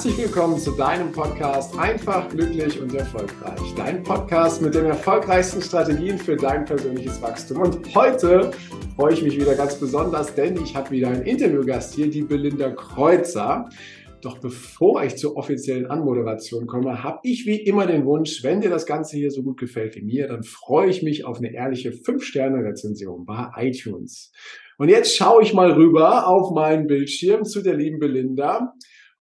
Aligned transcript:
Herzlich 0.00 0.16
willkommen 0.16 0.58
zu 0.58 0.70
deinem 0.70 1.12
Podcast 1.12 1.78
Einfach, 1.78 2.26
glücklich 2.30 2.80
und 2.80 2.94
erfolgreich. 2.94 3.60
Dein 3.76 4.02
Podcast 4.02 4.62
mit 4.62 4.74
den 4.74 4.86
erfolgreichsten 4.86 5.60
Strategien 5.60 6.16
für 6.16 6.36
dein 6.36 6.64
persönliches 6.64 7.20
Wachstum. 7.20 7.60
Und 7.60 7.94
heute 7.94 8.50
freue 8.96 9.12
ich 9.12 9.22
mich 9.22 9.38
wieder 9.38 9.54
ganz 9.54 9.78
besonders, 9.78 10.34
denn 10.34 10.56
ich 10.56 10.74
habe 10.74 10.90
wieder 10.90 11.08
einen 11.08 11.24
Interviewgast 11.24 11.94
hier, 11.94 12.08
die 12.08 12.22
Belinda 12.22 12.70
Kreuzer. 12.70 13.68
Doch 14.22 14.38
bevor 14.38 15.04
ich 15.04 15.16
zur 15.16 15.36
offiziellen 15.36 15.84
Anmoderation 15.90 16.66
komme, 16.66 17.02
habe 17.02 17.18
ich 17.24 17.44
wie 17.44 17.60
immer 17.60 17.86
den 17.86 18.06
Wunsch, 18.06 18.42
wenn 18.42 18.62
dir 18.62 18.70
das 18.70 18.86
Ganze 18.86 19.18
hier 19.18 19.30
so 19.30 19.42
gut 19.42 19.60
gefällt 19.60 19.96
wie 19.96 20.02
mir, 20.02 20.28
dann 20.28 20.44
freue 20.44 20.88
ich 20.88 21.02
mich 21.02 21.26
auf 21.26 21.40
eine 21.40 21.52
ehrliche 21.52 21.90
5-Sterne-Rezension 21.90 23.26
bei 23.26 23.50
iTunes. 23.58 24.32
Und 24.78 24.88
jetzt 24.88 25.14
schaue 25.14 25.42
ich 25.42 25.52
mal 25.52 25.72
rüber 25.72 26.26
auf 26.26 26.52
meinen 26.52 26.86
Bildschirm 26.86 27.44
zu 27.44 27.60
der 27.60 27.74
lieben 27.74 27.98
Belinda 27.98 28.72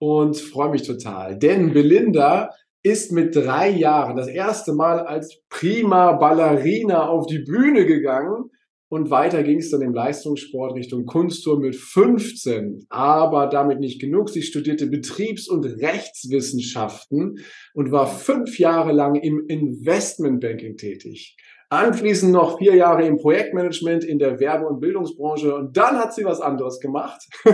und 0.03 0.35
freue 0.35 0.71
mich 0.71 0.81
total. 0.81 1.39
Denn 1.39 1.71
Belinda 1.71 2.49
ist 2.83 3.13
mit 3.13 3.33
drei 3.33 3.69
Jahren 3.69 4.17
das 4.17 4.27
erste 4.27 4.73
Mal 4.73 4.99
als 4.99 5.41
prima 5.49 6.11
Ballerina 6.11 7.07
auf 7.07 7.25
die 7.25 7.39
Bühne 7.39 7.85
gegangen 7.85 8.49
und 8.89 9.09
weiter 9.09 9.43
ging 9.43 9.59
es 9.59 9.71
dann 9.71 9.81
im 9.81 9.93
Leistungssport 9.93 10.75
Richtung 10.75 11.05
Kunstturm 11.05 11.61
mit 11.61 11.75
15. 11.77 12.85
Aber 12.89 13.47
damit 13.47 13.79
nicht 13.79 14.01
genug. 14.01 14.29
Sie 14.29 14.43
studierte 14.43 14.87
Betriebs- 14.87 15.47
und 15.47 15.65
Rechtswissenschaften 15.65 17.39
und 17.73 17.91
war 17.91 18.05
fünf 18.05 18.59
Jahre 18.59 18.91
lang 18.91 19.15
im 19.15 19.45
Investmentbanking 19.47 20.75
tätig. 20.75 21.37
Anschließend 21.73 22.31
noch 22.31 22.59
vier 22.59 22.75
Jahre 22.75 23.03
im 23.03 23.17
Projektmanagement 23.17 24.03
in 24.03 24.19
der 24.19 24.39
Werbe- 24.39 24.67
und 24.67 24.79
Bildungsbranche 24.79 25.55
und 25.55 25.75
dann 25.75 25.97
hat 25.97 26.13
sie 26.13 26.23
was 26.23 26.39
anderes 26.39 26.79
gemacht, 26.79 27.27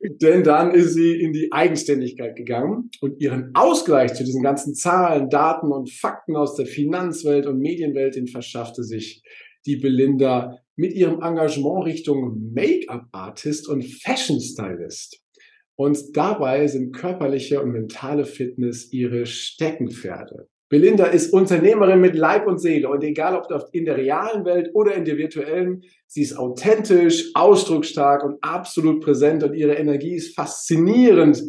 denn 0.00 0.44
dann 0.44 0.70
ist 0.70 0.94
sie 0.94 1.20
in 1.20 1.32
die 1.32 1.50
Eigenständigkeit 1.50 2.36
gegangen 2.36 2.88
und 3.00 3.20
ihren 3.20 3.50
Ausgleich 3.54 4.14
zu 4.14 4.22
diesen 4.22 4.44
ganzen 4.44 4.76
Zahlen, 4.76 5.28
Daten 5.28 5.72
und 5.72 5.90
Fakten 5.90 6.36
aus 6.36 6.54
der 6.54 6.66
Finanzwelt 6.66 7.46
und 7.46 7.58
Medienwelt, 7.58 8.14
den 8.14 8.28
verschaffte 8.28 8.84
sich 8.84 9.24
die 9.66 9.74
Belinda 9.74 10.60
mit 10.76 10.92
ihrem 10.94 11.20
Engagement 11.20 11.84
Richtung 11.84 12.52
Make-up-Artist 12.54 13.68
und 13.68 13.84
Fashion-Stylist. 13.84 15.20
Und 15.74 16.16
dabei 16.16 16.68
sind 16.68 16.94
körperliche 16.94 17.60
und 17.60 17.72
mentale 17.72 18.24
Fitness 18.24 18.92
ihre 18.92 19.26
Steckenpferde. 19.26 20.46
Belinda 20.70 21.06
ist 21.06 21.32
Unternehmerin 21.32 22.00
mit 22.00 22.14
Leib 22.14 22.46
und 22.46 22.58
Seele 22.58 22.90
und 22.90 23.02
egal 23.02 23.34
ob 23.34 23.48
in 23.72 23.86
der 23.86 23.96
realen 23.96 24.44
Welt 24.44 24.70
oder 24.74 24.94
in 24.94 25.06
der 25.06 25.16
virtuellen, 25.16 25.82
sie 26.06 26.22
ist 26.22 26.36
authentisch, 26.36 27.30
ausdrucksstark 27.34 28.22
und 28.22 28.36
absolut 28.42 29.02
präsent 29.02 29.42
und 29.42 29.54
ihre 29.54 29.74
Energie 29.74 30.14
ist 30.14 30.34
faszinierend 30.34 31.42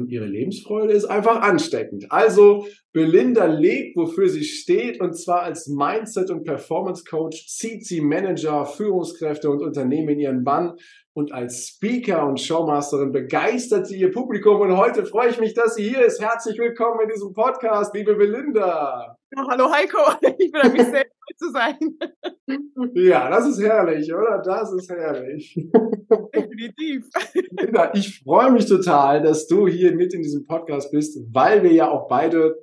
und 0.00 0.10
ihre 0.10 0.26
Lebensfreude 0.26 0.92
ist 0.92 1.04
einfach 1.04 1.42
ansteckend. 1.42 2.06
Also 2.10 2.66
Belinda 2.92 3.44
lebt, 3.44 3.96
wofür 3.96 4.28
sie 4.28 4.44
steht 4.44 5.00
und 5.00 5.14
zwar 5.14 5.42
als 5.42 5.68
Mindset- 5.68 6.30
und 6.30 6.44
Performance 6.44 7.04
Coach 7.08 7.46
zieht 7.46 7.86
sie 7.86 8.00
Manager, 8.00 8.66
Führungskräfte 8.66 9.50
und 9.50 9.62
Unternehmen 9.62 10.08
in 10.10 10.20
ihren 10.20 10.44
Bann 10.44 10.76
und 11.12 11.32
als 11.32 11.68
Speaker 11.68 12.26
und 12.26 12.40
Showmasterin 12.40 13.12
begeistert 13.12 13.86
sie 13.86 14.00
ihr 14.00 14.10
Publikum. 14.10 14.60
Und 14.60 14.76
heute 14.76 15.04
freue 15.04 15.30
ich 15.30 15.40
mich, 15.40 15.54
dass 15.54 15.74
sie 15.74 15.88
hier 15.88 16.04
ist. 16.04 16.20
Herzlich 16.20 16.58
willkommen 16.58 17.00
in 17.02 17.08
diesem 17.08 17.32
Podcast, 17.32 17.94
liebe 17.94 18.14
Belinda. 18.14 19.16
Ja, 19.36 19.46
hallo 19.48 19.70
Heiko, 19.72 19.98
ich 20.38 20.50
bin 20.50 20.72
bisschen 20.72 20.92
sehr 20.92 21.06
zu 21.40 21.50
sein. 21.50 21.76
Ja, 22.94 23.30
das 23.30 23.48
ist 23.48 23.62
herrlich, 23.62 24.12
oder? 24.12 24.42
Das 24.44 24.72
ist 24.72 24.90
herrlich. 24.90 25.54
Definitiv. 26.34 27.06
Ich 27.94 28.20
freue 28.22 28.52
mich 28.52 28.66
total, 28.66 29.22
dass 29.22 29.46
du 29.46 29.66
hier 29.66 29.94
mit 29.94 30.12
in 30.12 30.22
diesem 30.22 30.46
Podcast 30.46 30.90
bist, 30.90 31.18
weil 31.32 31.62
wir 31.62 31.72
ja 31.72 31.90
auch 31.90 32.08
beide 32.08 32.56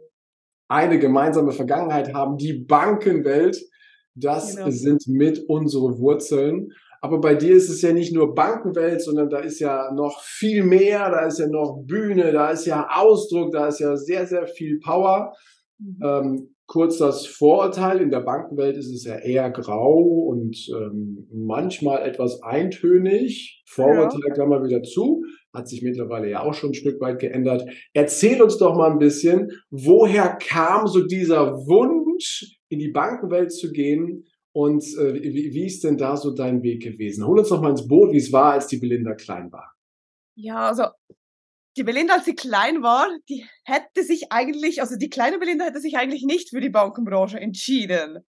eine 0.69 0.99
gemeinsame 0.99 1.51
Vergangenheit 1.51 2.13
haben, 2.13 2.37
die 2.37 2.53
Bankenwelt. 2.53 3.57
Das 4.15 4.55
genau. 4.55 4.69
sind 4.69 5.07
mit 5.07 5.43
unsere 5.47 5.97
Wurzeln. 5.99 6.69
Aber 7.01 7.21
bei 7.21 7.35
dir 7.35 7.55
ist 7.55 7.69
es 7.69 7.81
ja 7.81 7.93
nicht 7.93 8.13
nur 8.13 8.33
Bankenwelt, 8.33 9.01
sondern 9.01 9.29
da 9.29 9.39
ist 9.39 9.59
ja 9.59 9.91
noch 9.93 10.21
viel 10.21 10.63
mehr, 10.63 11.09
da 11.11 11.27
ist 11.27 11.39
ja 11.39 11.47
noch 11.47 11.83
Bühne, 11.85 12.31
da 12.31 12.49
ist 12.49 12.65
ja 12.65 12.87
Ausdruck, 12.91 13.51
da 13.51 13.67
ist 13.67 13.79
ja 13.79 13.95
sehr, 13.95 14.25
sehr 14.25 14.47
viel 14.47 14.79
Power. 14.79 15.33
Mhm. 15.77 15.99
Ähm, 16.03 16.55
kurz 16.67 16.97
das 16.97 17.25
Vorurteil, 17.25 18.01
in 18.01 18.11
der 18.11 18.19
Bankenwelt 18.19 18.77
ist 18.77 18.93
es 18.93 19.05
ja 19.05 19.15
eher 19.15 19.49
grau 19.49 19.99
und 20.01 20.57
ähm, 20.69 21.27
manchmal 21.33 22.07
etwas 22.07 22.43
eintönig. 22.43 23.63
Vorurteil 23.65 24.21
ja. 24.27 24.33
Klammer 24.33 24.63
wieder 24.63 24.83
zu, 24.83 25.23
hat 25.53 25.67
sich 25.67 25.81
mittlerweile 25.81 26.29
ja 26.29 26.41
auch 26.43 26.53
schon 26.53 26.71
ein 26.71 26.75
Stück 26.75 26.99
weit 27.01 27.19
geändert. 27.19 27.67
Erzähl 27.93 28.41
uns 28.41 28.57
doch 28.57 28.75
mal 28.75 28.91
ein 28.91 28.99
bisschen, 28.99 29.49
woher 29.69 30.35
kam 30.35 30.87
so 30.87 31.07
dieser 31.07 31.53
Wunsch, 31.67 32.59
in 32.69 32.79
die 32.79 32.91
Bankenwelt 32.91 33.53
zu 33.53 33.71
gehen 33.71 34.25
und 34.51 34.83
äh, 34.97 35.13
wie, 35.13 35.53
wie 35.53 35.65
ist 35.65 35.83
denn 35.85 35.97
da 35.97 36.17
so 36.17 36.31
dein 36.31 36.63
Weg 36.63 36.83
gewesen? 36.83 37.25
Hol 37.25 37.39
uns 37.39 37.49
doch 37.49 37.61
mal 37.61 37.71
ins 37.71 37.87
Boot, 37.87 38.11
wie 38.11 38.17
es 38.17 38.33
war, 38.33 38.53
als 38.53 38.67
die 38.67 38.77
Belinda 38.77 39.13
klein 39.13 39.51
war. 39.51 39.73
Ja, 40.35 40.67
also 40.67 40.83
die 41.77 41.83
Belinda, 41.83 42.15
als 42.15 42.25
sie 42.25 42.35
klein 42.35 42.81
war, 42.81 43.07
die 43.29 43.47
hätte 43.63 44.03
sich 44.03 44.31
eigentlich, 44.31 44.81
also 44.81 44.95
die 44.97 45.09
kleine 45.09 45.39
Belinda 45.39 45.65
hätte 45.65 45.79
sich 45.79 45.97
eigentlich 45.97 46.23
nicht 46.23 46.49
für 46.49 46.59
die 46.59 46.69
Bankenbranche 46.69 47.39
entschieden. 47.39 48.25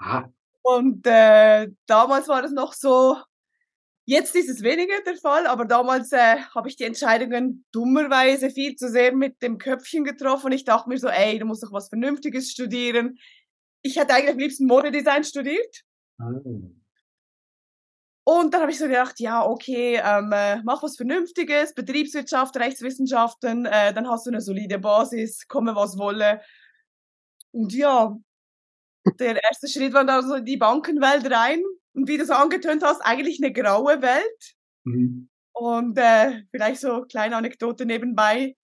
Aha. 0.00 0.32
Und 0.62 1.06
äh, 1.06 1.68
damals 1.86 2.28
war 2.28 2.44
es 2.44 2.52
noch 2.52 2.72
so, 2.72 3.16
jetzt 4.04 4.34
ist 4.36 4.48
es 4.48 4.62
weniger 4.62 5.00
der 5.04 5.16
Fall, 5.16 5.46
aber 5.46 5.64
damals 5.64 6.12
äh, 6.12 6.36
habe 6.54 6.68
ich 6.68 6.76
die 6.76 6.84
Entscheidungen 6.84 7.64
dummerweise 7.72 8.50
viel 8.50 8.76
zu 8.76 8.88
sehr 8.88 9.14
mit 9.14 9.42
dem 9.42 9.58
Köpfchen 9.58 10.04
getroffen. 10.04 10.52
Ich 10.52 10.64
dachte 10.64 10.88
mir 10.88 10.98
so, 10.98 11.08
ey, 11.08 11.38
du 11.38 11.44
musst 11.46 11.62
doch 11.62 11.72
was 11.72 11.88
Vernünftiges 11.88 12.50
studieren 12.50 13.18
ich 13.82 13.96
hätte 13.96 14.14
eigentlich 14.14 14.30
am 14.30 14.38
liebsten 14.38 14.66
Modedesign 14.66 15.24
studiert. 15.24 15.82
Mhm. 16.18 16.81
Und 18.24 18.54
dann 18.54 18.60
habe 18.60 18.70
ich 18.70 18.78
so 18.78 18.86
gedacht, 18.86 19.18
ja, 19.18 19.44
okay, 19.44 20.00
ähm, 20.02 20.30
äh, 20.32 20.62
mach 20.62 20.82
was 20.82 20.96
Vernünftiges, 20.96 21.74
Betriebswirtschaft, 21.74 22.56
Rechtswissenschaften, 22.56 23.66
äh, 23.66 23.92
dann 23.92 24.08
hast 24.08 24.26
du 24.26 24.30
eine 24.30 24.40
solide 24.40 24.78
Basis, 24.78 25.48
komme 25.48 25.74
was 25.74 25.98
wolle. 25.98 26.40
Und 27.50 27.74
ja, 27.74 28.16
der 29.18 29.42
erste 29.42 29.66
Schritt 29.66 29.92
war 29.92 30.04
dann 30.04 30.26
so 30.26 30.36
in 30.36 30.44
die 30.44 30.56
Bankenwelt 30.56 31.30
rein. 31.32 31.62
Und 31.94 32.08
wie 32.08 32.16
du 32.16 32.24
so 32.24 32.32
angetönt 32.32 32.82
hast, 32.84 33.00
eigentlich 33.00 33.42
eine 33.42 33.52
graue 33.52 34.00
Welt. 34.00 34.54
Mhm. 34.84 35.28
Und 35.52 35.98
äh, 35.98 36.44
vielleicht 36.50 36.80
so 36.80 37.02
kleine 37.02 37.36
Anekdote 37.36 37.84
nebenbei 37.84 38.56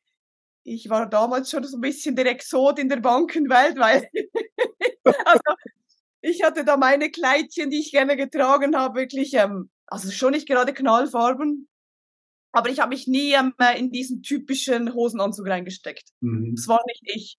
ich 0.68 0.88
war 0.88 1.08
damals 1.08 1.50
schon 1.50 1.64
so 1.64 1.76
ein 1.76 1.80
bisschen 1.80 2.14
der 2.14 2.26
Exot 2.26 2.78
in 2.78 2.88
der 2.88 3.00
Bankenwelt, 3.00 3.78
weil 3.78 4.08
also 5.24 5.42
ich 6.20 6.42
hatte 6.42 6.64
da 6.64 6.76
meine 6.76 7.10
Kleidchen, 7.10 7.70
die 7.70 7.80
ich 7.80 7.92
gerne 7.92 8.16
getragen 8.16 8.76
habe, 8.76 9.00
wirklich, 9.00 9.34
ähm, 9.34 9.70
also 9.86 10.10
schon 10.10 10.32
nicht 10.32 10.48
gerade 10.48 10.72
Knallfarben, 10.72 11.68
aber 12.52 12.70
ich 12.70 12.80
habe 12.80 12.90
mich 12.90 13.06
nie 13.06 13.34
ähm, 13.34 13.54
in 13.76 13.90
diesen 13.90 14.22
typischen 14.22 14.94
Hosenanzug 14.94 15.46
reingesteckt. 15.48 16.08
Mhm. 16.20 16.54
Das 16.56 16.68
war 16.68 16.80
nicht 16.86 17.02
ich. 17.04 17.38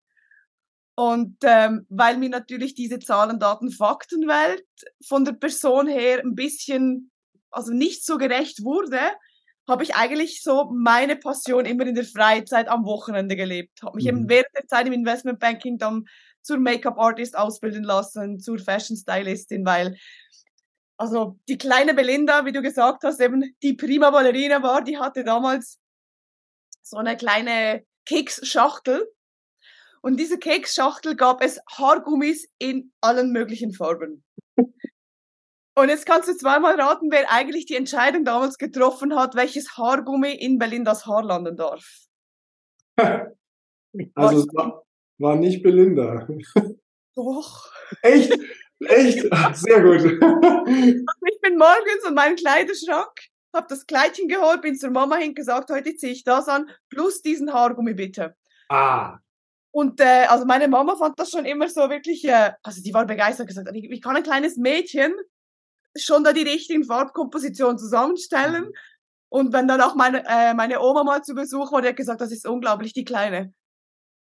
Und 0.96 1.36
ähm, 1.44 1.86
weil 1.88 2.18
mir 2.18 2.28
natürlich 2.28 2.74
diese 2.74 2.98
Zahlen, 2.98 3.38
Daten, 3.38 3.70
Faktenwelt 3.70 4.64
von 5.06 5.24
der 5.24 5.32
Person 5.32 5.86
her 5.86 6.20
ein 6.22 6.34
bisschen, 6.34 7.10
also 7.50 7.72
nicht 7.72 8.04
so 8.04 8.18
gerecht 8.18 8.64
wurde, 8.64 9.00
habe 9.68 9.82
ich 9.82 9.94
eigentlich 9.94 10.42
so 10.42 10.70
meine 10.72 11.16
Passion 11.16 11.64
immer 11.64 11.86
in 11.86 11.94
der 11.94 12.04
Freizeit 12.04 12.68
am 12.68 12.84
Wochenende 12.84 13.36
gelebt. 13.36 13.82
Habe 13.82 13.96
mich 13.96 14.04
mhm. 14.04 14.10
eben 14.10 14.28
während 14.28 14.54
der 14.56 14.66
Zeit 14.66 14.86
im 14.86 14.92
Investmentbanking 14.92 15.78
dann 15.78 16.06
zur 16.42 16.58
Make-up-Artist 16.58 17.36
ausbilden 17.36 17.84
lassen, 17.84 18.40
zur 18.40 18.58
Fashion-Stylistin, 18.58 19.64
weil 19.64 19.96
also 21.00 21.38
die 21.48 21.56
kleine 21.56 21.94
Belinda, 21.94 22.44
wie 22.44 22.52
du 22.52 22.60
gesagt 22.60 23.04
hast, 23.04 23.20
eben 23.20 23.56
die 23.62 23.72
prima 23.72 24.10
Ballerina 24.10 24.62
war, 24.62 24.84
die 24.84 24.98
hatte 24.98 25.24
damals 25.24 25.80
so 26.82 26.98
eine 26.98 27.16
kleine 27.16 27.86
Keksschachtel. 28.04 29.10
Und 30.02 30.18
diese 30.18 30.38
Keksschachtel 30.38 31.16
gab 31.16 31.42
es 31.42 31.58
Haargummis 31.70 32.48
in 32.58 32.92
allen 33.00 33.32
möglichen 33.32 33.72
Farben. 33.72 34.24
Und 35.74 35.88
jetzt 35.88 36.04
kannst 36.04 36.28
du 36.28 36.36
zweimal 36.36 36.78
raten, 36.78 37.10
wer 37.10 37.30
eigentlich 37.30 37.64
die 37.64 37.76
Entscheidung 37.76 38.26
damals 38.26 38.58
getroffen 38.58 39.16
hat, 39.16 39.34
welches 39.34 39.78
Haargummi 39.78 40.32
in 40.32 40.58
Belindas 40.58 41.06
Haar 41.06 41.24
landen 41.24 41.56
darf. 41.56 41.86
Also 44.14 44.42
es 44.42 44.46
war, 44.54 44.84
war 45.20 45.36
nicht 45.36 45.62
Belinda. 45.62 46.26
Doch. 47.14 47.70
Echt? 48.02 48.32
Echt? 48.80 49.28
Sehr 49.54 49.82
gut. 49.82 50.20
Ich 51.26 51.40
bin 51.40 51.56
morgens 51.56 52.04
in 52.06 52.14
meinem 52.14 52.36
Kleiderschrank, 52.36 53.10
habe 53.54 53.66
das 53.68 53.86
Kleidchen 53.86 54.28
geholt, 54.28 54.60
bin 54.60 54.76
zur 54.76 54.90
Mama 54.90 55.16
hingesagt, 55.16 55.70
heute 55.70 55.94
ziehe 55.96 56.12
ich 56.12 56.22
das 56.22 56.48
an, 56.48 56.70
plus 56.90 57.22
diesen 57.22 57.52
Haargummi 57.52 57.94
bitte. 57.94 58.36
Ah. 58.68 59.18
Und 59.72 60.00
äh, 60.00 60.26
also 60.28 60.44
meine 60.44 60.68
Mama 60.68 60.96
fand 60.96 61.18
das 61.18 61.30
schon 61.30 61.46
immer 61.46 61.68
so 61.68 61.88
wirklich, 61.88 62.24
äh, 62.24 62.52
also 62.62 62.82
die 62.82 62.92
war 62.92 63.06
begeistert, 63.06 63.48
gesagt, 63.48 63.70
ich 63.72 64.02
kann 64.02 64.16
ein 64.16 64.22
kleines 64.22 64.56
Mädchen 64.56 65.14
schon 65.96 66.22
da 66.22 66.32
die 66.32 66.42
richtigen 66.42 66.84
Farbkompositionen 66.84 67.78
zusammenstellen. 67.78 68.64
Mhm. 68.64 68.72
Und 69.28 69.52
wenn 69.52 69.66
dann 69.66 69.80
auch 69.80 69.94
meine, 69.94 70.24
äh, 70.26 70.54
meine 70.54 70.80
Oma 70.80 71.04
mal 71.04 71.22
zu 71.22 71.34
Besuch 71.34 71.72
war, 71.72 71.82
die 71.82 71.88
hat 71.88 71.96
gesagt, 71.96 72.20
das 72.20 72.32
ist 72.32 72.46
unglaublich, 72.46 72.92
die 72.92 73.04
Kleine. 73.04 73.52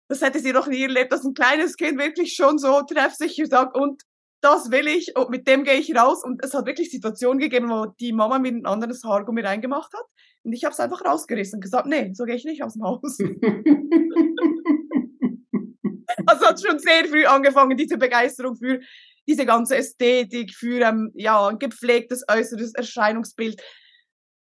Das 0.08 0.22
hätte 0.22 0.38
sie 0.38 0.52
noch 0.52 0.68
nie 0.68 0.82
erlebt, 0.82 1.12
dass 1.12 1.24
ein 1.24 1.34
kleines 1.34 1.76
Kind 1.76 1.98
wirklich 1.98 2.34
schon 2.34 2.58
so 2.58 2.82
treffsicher 2.82 3.46
sagt, 3.46 3.76
und 3.76 4.02
das 4.40 4.70
will 4.70 4.86
ich, 4.86 5.16
und 5.16 5.30
mit 5.30 5.48
dem 5.48 5.64
gehe 5.64 5.74
ich 5.74 5.96
raus. 5.96 6.22
Und 6.22 6.44
es 6.44 6.54
hat 6.54 6.66
wirklich 6.66 6.90
Situationen 6.90 7.38
gegeben, 7.38 7.68
wo 7.68 7.86
die 7.98 8.12
Mama 8.12 8.38
mir 8.38 8.52
ein 8.52 8.66
anderes 8.66 9.02
Haargummi 9.02 9.40
reingemacht 9.40 9.92
hat. 9.92 10.04
Und 10.44 10.52
ich 10.52 10.64
habe 10.64 10.72
es 10.72 10.80
einfach 10.80 11.04
rausgerissen 11.04 11.56
und 11.56 11.62
gesagt, 11.62 11.86
nee, 11.86 12.12
so 12.14 12.24
gehe 12.24 12.36
ich 12.36 12.44
nicht 12.44 12.62
aus 12.62 12.74
dem 12.74 12.84
Haus. 12.84 13.18
also 16.26 16.46
hat 16.46 16.60
schon 16.60 16.78
sehr 16.78 17.06
früh 17.06 17.24
angefangen, 17.24 17.76
diese 17.76 17.98
Begeisterung 17.98 18.56
für 18.56 18.80
diese 19.26 19.44
ganze 19.44 19.76
Ästhetik, 19.76 20.54
für 20.54 20.82
ähm, 20.82 21.10
ja, 21.14 21.48
ein 21.48 21.58
gepflegtes 21.58 22.22
äußeres 22.30 22.74
Erscheinungsbild. 22.74 23.60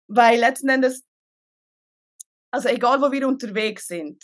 Weil 0.07 0.39
letzten 0.39 0.69
Endes, 0.69 1.03
also 2.51 2.69
egal 2.69 3.01
wo 3.01 3.11
wir 3.11 3.27
unterwegs 3.27 3.87
sind, 3.87 4.23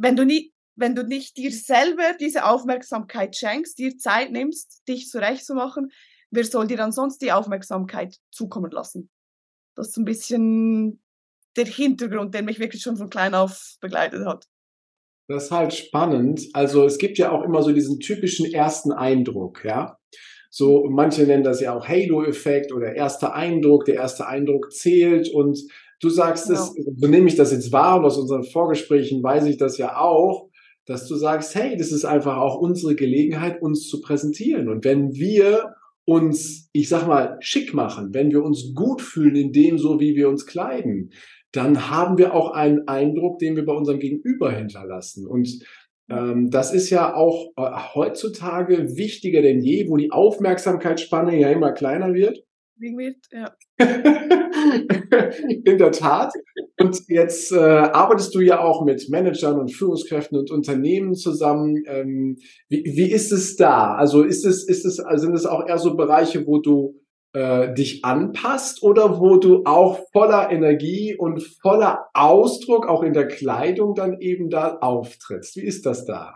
wenn 0.00 0.16
du, 0.16 0.24
nie, 0.24 0.52
wenn 0.76 0.94
du 0.94 1.04
nicht 1.04 1.36
dir 1.36 1.52
selber 1.52 2.14
diese 2.18 2.46
Aufmerksamkeit 2.46 3.36
schenkst, 3.36 3.78
dir 3.78 3.96
Zeit 3.98 4.32
nimmst, 4.32 4.82
dich 4.88 5.08
zurechtzumachen, 5.08 5.90
wer 6.30 6.44
soll 6.44 6.66
dir 6.66 6.76
dann 6.76 6.92
sonst 6.92 7.18
die 7.22 7.32
Aufmerksamkeit 7.32 8.16
zukommen 8.30 8.70
lassen? 8.70 9.10
Das 9.76 9.88
ist 9.88 9.96
ein 9.96 10.04
bisschen 10.04 11.02
der 11.56 11.66
Hintergrund, 11.66 12.34
der 12.34 12.42
mich 12.42 12.58
wirklich 12.58 12.82
schon 12.82 12.96
von 12.96 13.10
klein 13.10 13.34
auf 13.34 13.76
begleitet 13.80 14.24
hat. 14.26 14.46
Das 15.28 15.44
ist 15.44 15.50
halt 15.50 15.74
spannend. 15.74 16.48
Also 16.54 16.84
es 16.84 16.98
gibt 16.98 17.18
ja 17.18 17.30
auch 17.30 17.44
immer 17.44 17.62
so 17.62 17.72
diesen 17.72 18.00
typischen 18.00 18.46
ersten 18.46 18.92
Eindruck, 18.92 19.64
ja. 19.64 19.96
So, 20.52 20.88
manche 20.90 21.22
nennen 21.22 21.44
das 21.44 21.60
ja 21.60 21.76
auch 21.76 21.86
Halo-Effekt 21.86 22.72
oder 22.72 22.94
erster 22.94 23.34
Eindruck. 23.34 23.84
Der 23.84 23.94
erste 23.94 24.26
Eindruck 24.26 24.72
zählt 24.72 25.32
und 25.32 25.60
du 26.00 26.08
sagst 26.08 26.48
genau. 26.48 26.60
es, 26.60 26.74
so 26.96 27.06
nehme 27.06 27.28
ich 27.28 27.36
das 27.36 27.52
jetzt 27.52 27.72
wahr 27.72 27.98
und 27.98 28.04
aus 28.04 28.18
unseren 28.18 28.44
Vorgesprächen 28.44 29.22
weiß 29.22 29.46
ich 29.46 29.56
das 29.56 29.78
ja 29.78 29.96
auch, 29.96 30.48
dass 30.86 31.06
du 31.06 31.14
sagst, 31.14 31.54
hey, 31.54 31.76
das 31.76 31.92
ist 31.92 32.04
einfach 32.04 32.36
auch 32.36 32.56
unsere 32.56 32.96
Gelegenheit, 32.96 33.62
uns 33.62 33.86
zu 33.88 34.00
präsentieren. 34.00 34.68
Und 34.68 34.84
wenn 34.84 35.12
wir 35.12 35.74
uns, 36.04 36.68
ich 36.72 36.88
sag 36.88 37.06
mal, 37.06 37.36
schick 37.40 37.74
machen, 37.74 38.12
wenn 38.12 38.30
wir 38.30 38.42
uns 38.42 38.74
gut 38.74 39.00
fühlen 39.00 39.36
in 39.36 39.52
dem, 39.52 39.78
so 39.78 40.00
wie 40.00 40.16
wir 40.16 40.28
uns 40.28 40.46
kleiden, 40.46 41.12
dann 41.52 41.90
haben 41.90 42.18
wir 42.18 42.34
auch 42.34 42.50
einen 42.52 42.88
Eindruck, 42.88 43.38
den 43.38 43.56
wir 43.56 43.64
bei 43.64 43.72
unserem 43.72 43.98
Gegenüber 43.98 44.50
hinterlassen. 44.50 45.26
Und 45.26 45.64
ähm, 46.08 46.50
das 46.50 46.72
ist 46.72 46.90
ja 46.90 47.14
auch 47.14 47.52
äh, 47.56 47.70
heutzutage 47.94 48.96
wichtiger 48.96 49.42
denn 49.42 49.60
je, 49.60 49.88
wo 49.88 49.96
die 49.96 50.10
Aufmerksamkeitsspanne 50.10 51.38
ja 51.38 51.50
immer 51.50 51.72
kleiner 51.72 52.14
wird. 52.14 52.44
Wird, 52.80 53.16
ja. 53.30 53.54
In 55.64 55.78
der 55.78 55.92
Tat. 55.92 56.32
Und 56.78 56.98
jetzt 57.08 57.52
äh, 57.52 57.56
arbeitest 57.58 58.34
du 58.34 58.40
ja 58.40 58.60
auch 58.60 58.84
mit 58.84 59.08
Managern 59.10 59.60
und 59.60 59.70
Führungskräften 59.70 60.38
und 60.38 60.50
Unternehmen 60.50 61.14
zusammen. 61.14 61.82
Ähm, 61.86 62.38
wie, 62.68 62.84
wie 62.84 63.12
ist 63.12 63.32
es 63.32 63.56
da? 63.56 63.94
Also 63.94 64.22
ist 64.22 64.46
es, 64.46 64.66
ist 64.66 64.86
es, 64.86 64.98
also 64.98 65.26
sind 65.26 65.34
es 65.34 65.44
auch 65.44 65.66
eher 65.68 65.78
so 65.78 65.94
Bereiche, 65.94 66.46
wo 66.46 66.58
du 66.58 67.00
äh, 67.32 67.74
dich 67.74 68.04
anpasst 68.04 68.82
oder 68.82 69.20
wo 69.20 69.36
du 69.36 69.62
auch 69.64 70.00
voller 70.12 70.50
Energie 70.50 71.14
und 71.16 71.42
voller 71.62 72.06
Ausdruck 72.14 72.88
auch 72.88 73.02
in 73.02 73.12
der 73.12 73.28
Kleidung 73.28 73.94
dann 73.94 74.20
eben 74.20 74.48
da 74.48 74.78
auftrittst? 74.78 75.56
Wie 75.56 75.64
ist 75.64 75.84
das 75.86 76.06
da? 76.06 76.34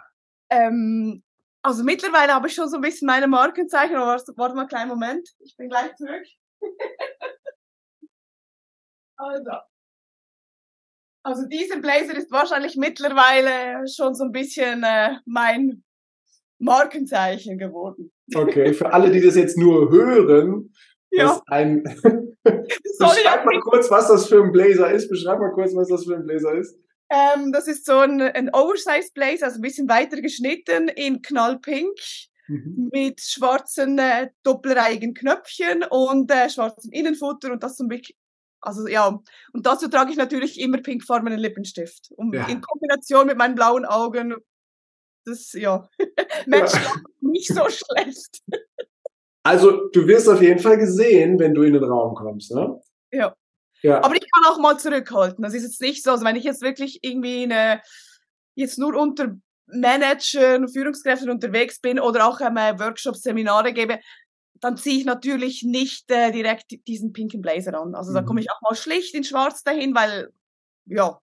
Ähm, 0.51 1.23
also 1.65 1.83
mittlerweile 1.83 2.35
habe 2.35 2.47
ich 2.47 2.55
schon 2.55 2.69
so 2.69 2.77
ein 2.77 2.83
bisschen 2.83 3.07
meine 3.07 3.27
Markenzeichen, 3.27 3.97
aber 3.97 4.07
warte, 4.07 4.33
warte 4.37 4.55
mal 4.55 4.63
einen 4.63 4.69
kleinen 4.69 4.91
Moment, 4.91 5.29
ich 5.41 5.57
bin 5.57 5.71
gleich 5.71 5.95
zurück. 5.97 6.27
also. 9.17 9.51
Also 11.27 11.49
dieser 11.49 11.79
Blazer 11.79 12.19
ist 12.19 12.31
wahrscheinlich 12.31 12.77
mittlerweile 12.77 13.89
schon 13.89 14.15
so 14.15 14.25
ein 14.25 14.33
bisschen 14.33 14.83
äh, 14.83 15.17
mein 15.25 15.83
Markenzeichen 16.59 17.57
geworden. 17.57 18.13
Okay, 18.35 18.75
für 18.75 18.93
alle, 18.93 19.11
die 19.11 19.23
das 19.23 19.35
jetzt 19.35 19.57
nur 19.57 19.91
hören, 19.91 20.75
ja. 21.11 21.41
ein. 21.47 21.83
Beschreib 22.45 23.47
mal 23.47 23.61
kurz, 23.61 23.91
was 23.91 24.09
das 24.09 24.29
für 24.29 24.43
ein 24.43 24.53
Blazer 24.53 24.93
ist. 24.93 25.09
Beschreib 25.09 25.39
mal 25.39 25.53
kurz, 25.53 25.75
was 25.75 25.89
das 25.89 26.05
für 26.05 26.15
ein 26.15 26.27
Blazer 26.27 26.53
ist. 26.53 26.79
Ähm, 27.15 27.53
das 27.53 27.69
ist 27.69 27.87
so 27.87 27.99
ein, 27.99 28.21
ein 28.21 28.53
Oversize 28.53 29.11
Blazer, 29.15 29.47
also 29.47 29.59
ein 29.59 29.63
bisschen 29.63 29.89
weiter 29.89 30.21
geschnitten 30.21 30.89
in 30.89 31.23
knallpink. 31.23 31.99
Mhm. 32.47 32.91
mit 32.93 33.23
schwarzen 33.23 33.99
äh, 33.99 34.29
doppelreihigen 34.43 35.15
Knöpfchen 35.15 35.83
und 35.89 36.31
äh, 36.31 36.51
schwarzem 36.51 36.93
Innenfutter 36.93 37.51
und 37.51 37.63
das 37.63 37.77
zum 37.77 37.89
Beispiel 37.89 38.15
also 38.61 38.87
ja, 38.87 39.21
und 39.53 39.67
dazu 39.67 39.89
trage 39.89 40.11
ich 40.11 40.17
natürlich 40.17 40.59
immer 40.59 40.79
pinkfarbenen 40.79 41.39
Lippenstift. 41.39 42.11
Um, 42.17 42.33
ja. 42.33 42.47
In 42.49 42.63
Kombination 42.63 43.27
mit 43.27 43.37
meinen 43.37 43.55
blauen 43.55 43.85
Augen 43.85 44.35
das, 45.27 45.53
ja, 45.53 45.89
matcht 46.47 46.75
ja. 46.75 46.95
nicht 47.21 47.49
so 47.49 47.63
schlecht. 47.69 48.43
Also, 49.47 49.89
du 49.91 50.07
wirst 50.07 50.27
auf 50.27 50.41
jeden 50.41 50.59
Fall 50.59 50.79
gesehen, 50.79 51.39
wenn 51.39 51.53
du 51.53 51.65
in 51.65 51.75
den 51.75 51.85
Raum 51.85 52.15
kommst, 52.15 52.51
ne? 52.55 52.81
Ja. 53.13 53.37
Ja. 53.85 54.03
Aber 54.03 54.15
ich 54.15 54.27
kann 54.33 54.51
auch 54.51 54.59
mal 54.59 54.79
zurückhalten. 54.79 55.43
Das 55.43 55.53
ist 55.53 55.63
jetzt 55.63 55.81
nicht 55.81 56.03
so, 56.03 56.13
also 56.13 56.25
wenn 56.25 56.37
ich 56.37 56.45
jetzt 56.45 56.63
wirklich 56.63 57.01
irgendwie 57.03 57.43
eine, 57.43 57.83
jetzt 58.55 58.79
nur 58.79 58.97
unter 58.97 59.35
Managern, 59.67 60.69
Führungskräften 60.69 61.29
unterwegs 61.31 61.81
bin 61.81 62.01
oder 62.01 62.27
auch 62.27 62.41
ähm, 62.41 62.57
Workshops, 62.57 63.21
Seminare 63.21 63.73
gebe, 63.73 64.01
dann 64.55 64.79
ziehe 64.79 64.99
ich 64.99 65.05
natürlich 65.05 65.63
nicht 65.63 66.11
äh, 66.11 66.33
direkt 66.33 66.87
diesen 66.87 67.13
pinken 67.13 67.43
Blazer 67.43 67.79
an. 67.79 67.95
Also 67.95 68.11
mhm. 68.11 68.15
da 68.15 68.23
komme 68.23 68.41
ich 68.41 68.51
auch 68.51 68.61
mal 68.63 68.75
schlicht 68.75 69.15
in 69.15 69.25
schwarz 69.25 69.63
dahin, 69.63 69.95
weil, 69.95 70.31
ja, 70.87 71.19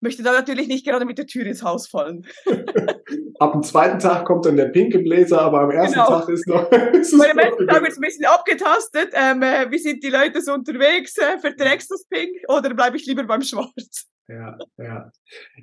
möchte 0.00 0.22
da 0.22 0.32
natürlich 0.32 0.68
nicht 0.68 0.86
gerade 0.86 1.04
mit 1.04 1.18
der 1.18 1.26
Tür 1.26 1.46
ins 1.46 1.62
Haus 1.62 1.88
fallen. 1.88 2.26
Ab 3.38 3.52
dem 3.52 3.62
zweiten 3.62 3.98
Tag 3.98 4.24
kommt 4.24 4.46
dann 4.46 4.56
der 4.56 4.66
pinke 4.66 4.98
Bläser, 4.98 5.40
aber 5.40 5.60
am 5.62 5.70
ersten 5.70 5.94
genau. 5.94 6.08
Tag 6.08 6.28
ist 6.28 6.46
noch. 6.46 6.70
ist 6.92 7.18
Bei 7.18 7.28
dem 7.28 7.38
ersten 7.38 7.66
Tag 7.66 7.82
wird 7.82 7.92
es 7.92 7.98
ein 7.98 8.02
bisschen 8.02 8.24
abgetastet. 8.26 9.10
Ähm, 9.14 9.42
äh, 9.42 9.70
wie 9.70 9.78
sind 9.78 10.02
die 10.02 10.10
Leute 10.10 10.40
so 10.42 10.52
unterwegs? 10.52 11.16
Äh, 11.16 11.38
verträgst 11.38 11.90
du 11.90 11.94
das 11.94 12.04
Pink 12.06 12.36
oder 12.48 12.74
bleibe 12.74 12.96
ich 12.96 13.06
lieber 13.06 13.24
beim 13.24 13.42
Schwarz? 13.42 14.06
Ja, 14.28 14.58
ja. 14.78 15.10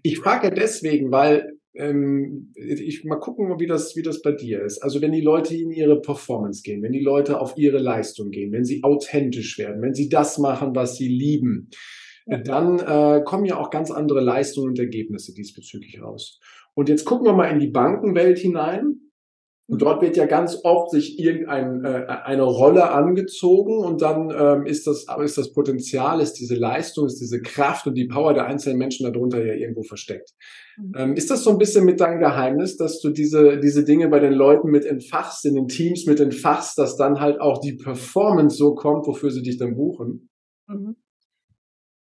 Ich 0.03 0.19
frage 0.19 0.47
ja 0.47 0.53
deswegen, 0.53 1.11
weil 1.11 1.53
ähm, 1.75 2.51
ich 2.55 3.05
mal 3.05 3.19
gucken, 3.19 3.59
wie 3.59 3.67
das, 3.67 3.95
wie 3.95 4.01
das 4.01 4.21
bei 4.21 4.31
dir 4.31 4.63
ist. 4.63 4.79
Also 4.79 5.01
wenn 5.01 5.11
die 5.11 5.21
Leute 5.21 5.55
in 5.55 5.71
ihre 5.71 6.01
Performance 6.01 6.63
gehen, 6.63 6.81
wenn 6.81 6.91
die 6.91 7.03
Leute 7.03 7.39
auf 7.39 7.57
ihre 7.57 7.77
Leistung 7.77 8.31
gehen, 8.31 8.51
wenn 8.51 8.65
sie 8.65 8.83
authentisch 8.83 9.57
werden, 9.57 9.81
wenn 9.81 9.93
sie 9.93 10.09
das 10.09 10.37
machen, 10.37 10.75
was 10.75 10.97
sie 10.97 11.07
lieben, 11.07 11.69
dann 12.27 12.79
äh, 12.79 13.23
kommen 13.23 13.45
ja 13.45 13.57
auch 13.57 13.69
ganz 13.69 13.91
andere 13.91 14.21
Leistungen 14.21 14.69
und 14.69 14.79
Ergebnisse 14.79 15.33
diesbezüglich 15.33 16.01
raus. 16.01 16.39
Und 16.75 16.89
jetzt 16.89 17.05
gucken 17.05 17.25
wir 17.25 17.33
mal 17.33 17.51
in 17.51 17.59
die 17.59 17.69
Bankenwelt 17.69 18.37
hinein. 18.37 19.01
Und 19.69 19.81
dort 19.81 20.01
wird 20.01 20.15
ja 20.15 20.25
ganz 20.27 20.61
oft 20.63 20.91
sich 20.91 21.19
irgendeine 21.19 22.05
äh, 22.05 22.23
eine 22.23 22.43
Rolle 22.43 22.89
angezogen 22.89 23.79
und 23.79 24.01
dann 24.01 24.29
ähm, 24.29 24.65
ist 24.65 24.87
das, 24.87 25.09
aber 25.09 25.25
ist 25.25 25.37
das 25.37 25.51
Potenzial, 25.51 26.21
ist 26.21 26.35
diese 26.35 26.55
Leistung, 26.55 27.05
ist 27.05 27.19
diese 27.19 27.41
Kraft 27.41 27.85
und 27.85 27.95
die 27.95 28.07
Power 28.07 28.33
der 28.33 28.45
einzelnen 28.45 28.77
Menschen 28.77 29.11
darunter 29.11 29.45
ja 29.45 29.55
irgendwo 29.55 29.83
versteckt. 29.83 30.31
Mhm. 30.77 30.93
Ähm, 30.95 31.15
ist 31.15 31.29
das 31.29 31.43
so 31.43 31.49
ein 31.49 31.57
bisschen 31.57 31.83
mit 31.83 31.99
deinem 31.99 32.19
Geheimnis, 32.19 32.77
dass 32.77 33.01
du 33.01 33.09
diese, 33.09 33.59
diese 33.59 33.83
Dinge 33.83 34.07
bei 34.07 34.19
den 34.19 34.31
Leuten 34.31 34.69
mit 34.69 34.85
entfachst, 34.85 35.45
in 35.45 35.55
den 35.55 35.67
Teams 35.67 36.05
mit 36.05 36.21
entfachst, 36.21 36.77
dass 36.77 36.95
dann 36.95 37.19
halt 37.19 37.41
auch 37.41 37.59
die 37.59 37.75
Performance 37.75 38.55
so 38.55 38.73
kommt, 38.73 39.05
wofür 39.05 39.31
sie 39.31 39.41
dich 39.41 39.57
dann 39.57 39.75
buchen? 39.75 40.29
Mhm 40.69 40.95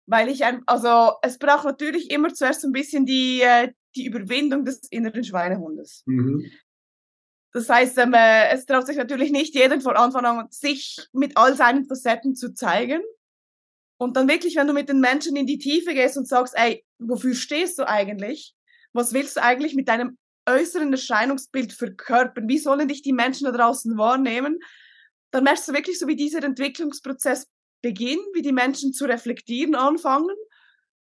weil 0.06 0.30
ich 0.30 0.44
ein, 0.44 0.64
also 0.66 1.14
es 1.22 1.38
braucht 1.38 1.66
natürlich 1.66 2.12
immer 2.12 2.34
zuerst 2.34 2.64
ein 2.66 2.72
bisschen 2.72 3.06
die, 3.06 3.42
äh, 3.42 3.72
die 3.96 4.06
Überwindung 4.06 4.66
des 4.66 4.82
inneren 4.90 5.24
Schweinehundes. 5.24 6.04
Mhm. 6.06 6.50
Das 7.54 7.70
heißt, 7.70 7.98
ähm, 8.00 8.14
äh, 8.14 8.50
es 8.50 8.66
traut 8.66 8.88
sich 8.88 8.98
natürlich 8.98 9.32
nicht 9.32 9.54
jeder 9.54 9.80
von 9.80 9.96
Anfang 9.96 10.26
an, 10.26 10.48
sich 10.50 10.98
mit 11.14 11.38
all 11.38 11.56
seinen 11.56 11.86
Facetten 11.86 12.36
zu 12.36 12.54
zeigen. 12.54 13.02
Und 13.98 14.18
dann 14.18 14.28
wirklich, 14.28 14.56
wenn 14.56 14.68
du 14.68 14.74
mit 14.74 14.90
den 14.90 15.00
Menschen 15.00 15.36
in 15.36 15.46
die 15.46 15.60
Tiefe 15.60 15.94
gehst 15.94 16.18
und 16.18 16.28
sagst, 16.28 16.56
ey, 16.58 16.84
wofür 16.98 17.36
stehst 17.36 17.78
du 17.78 17.88
eigentlich? 17.88 18.56
Was 18.92 19.14
willst 19.14 19.38
du 19.38 19.44
eigentlich 19.44 19.76
mit 19.76 19.88
deinem 19.88 20.18
äußeren 20.48 20.92
Erscheinungsbild 20.92 21.74
verkörpern? 21.74 22.50
Wie 22.50 22.58
sollen 22.58 22.88
dich 22.88 23.04
die 23.04 23.14
Menschen 23.14 23.46
da 23.46 23.52
draußen 23.52 23.98
wahrnehmen? 23.98 24.60
Dann 25.32 25.44
merkst 25.44 25.68
du 25.68 25.74
wirklich 25.74 26.00
so, 26.00 26.08
wie 26.08 26.16
dieser 26.16 26.44
Entwicklungsprozess 26.44 27.48
Beginn, 27.84 28.20
wie 28.34 28.42
die 28.42 28.54
Menschen 28.54 28.94
zu 28.94 29.06
reflektieren 29.06 29.76
anfangen 29.76 30.36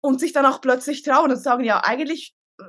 und 0.00 0.18
sich 0.18 0.33
dann 0.33 0.47
auch 0.47 0.61
plötzlich 0.61 1.02
trauen 1.02 1.30
und 1.30 1.37
sagen, 1.37 1.62
ja, 1.62 1.85
eigentlich, 1.85 2.35
äh, 2.59 2.64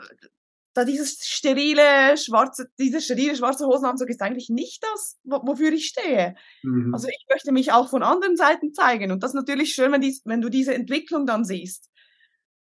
da 0.76 0.84
dieses 0.84 1.26
sterile 1.26 2.18
schwarze, 2.18 2.68
dieser 2.78 3.00
sterile 3.00 3.36
schwarze 3.36 3.66
Hosenanzug 3.66 4.10
ist 4.10 4.22
eigentlich 4.22 4.50
nicht 4.50 4.84
das, 4.84 5.18
wofür 5.24 5.72
ich 5.72 5.88
stehe. 5.88 6.36
Mhm. 6.64 6.94
Also 6.94 7.08
ich 7.08 7.26
möchte 7.30 7.54
mich 7.54 7.72
auch 7.72 7.90
von 7.90 8.04
anderen 8.04 8.36
Seiten 8.36 8.74
zeigen 8.74 9.12
und 9.12 9.24
das 9.24 9.32
ist 9.32 9.36
natürlich 9.36 9.74
schön, 9.74 9.94
wenn, 9.94 10.02
dies, 10.02 10.22
wenn 10.26 10.42
du 10.42 10.50
diese 10.50 10.76
Entwicklung 10.76 11.26
dann 11.26 11.46
siehst. 11.46 11.90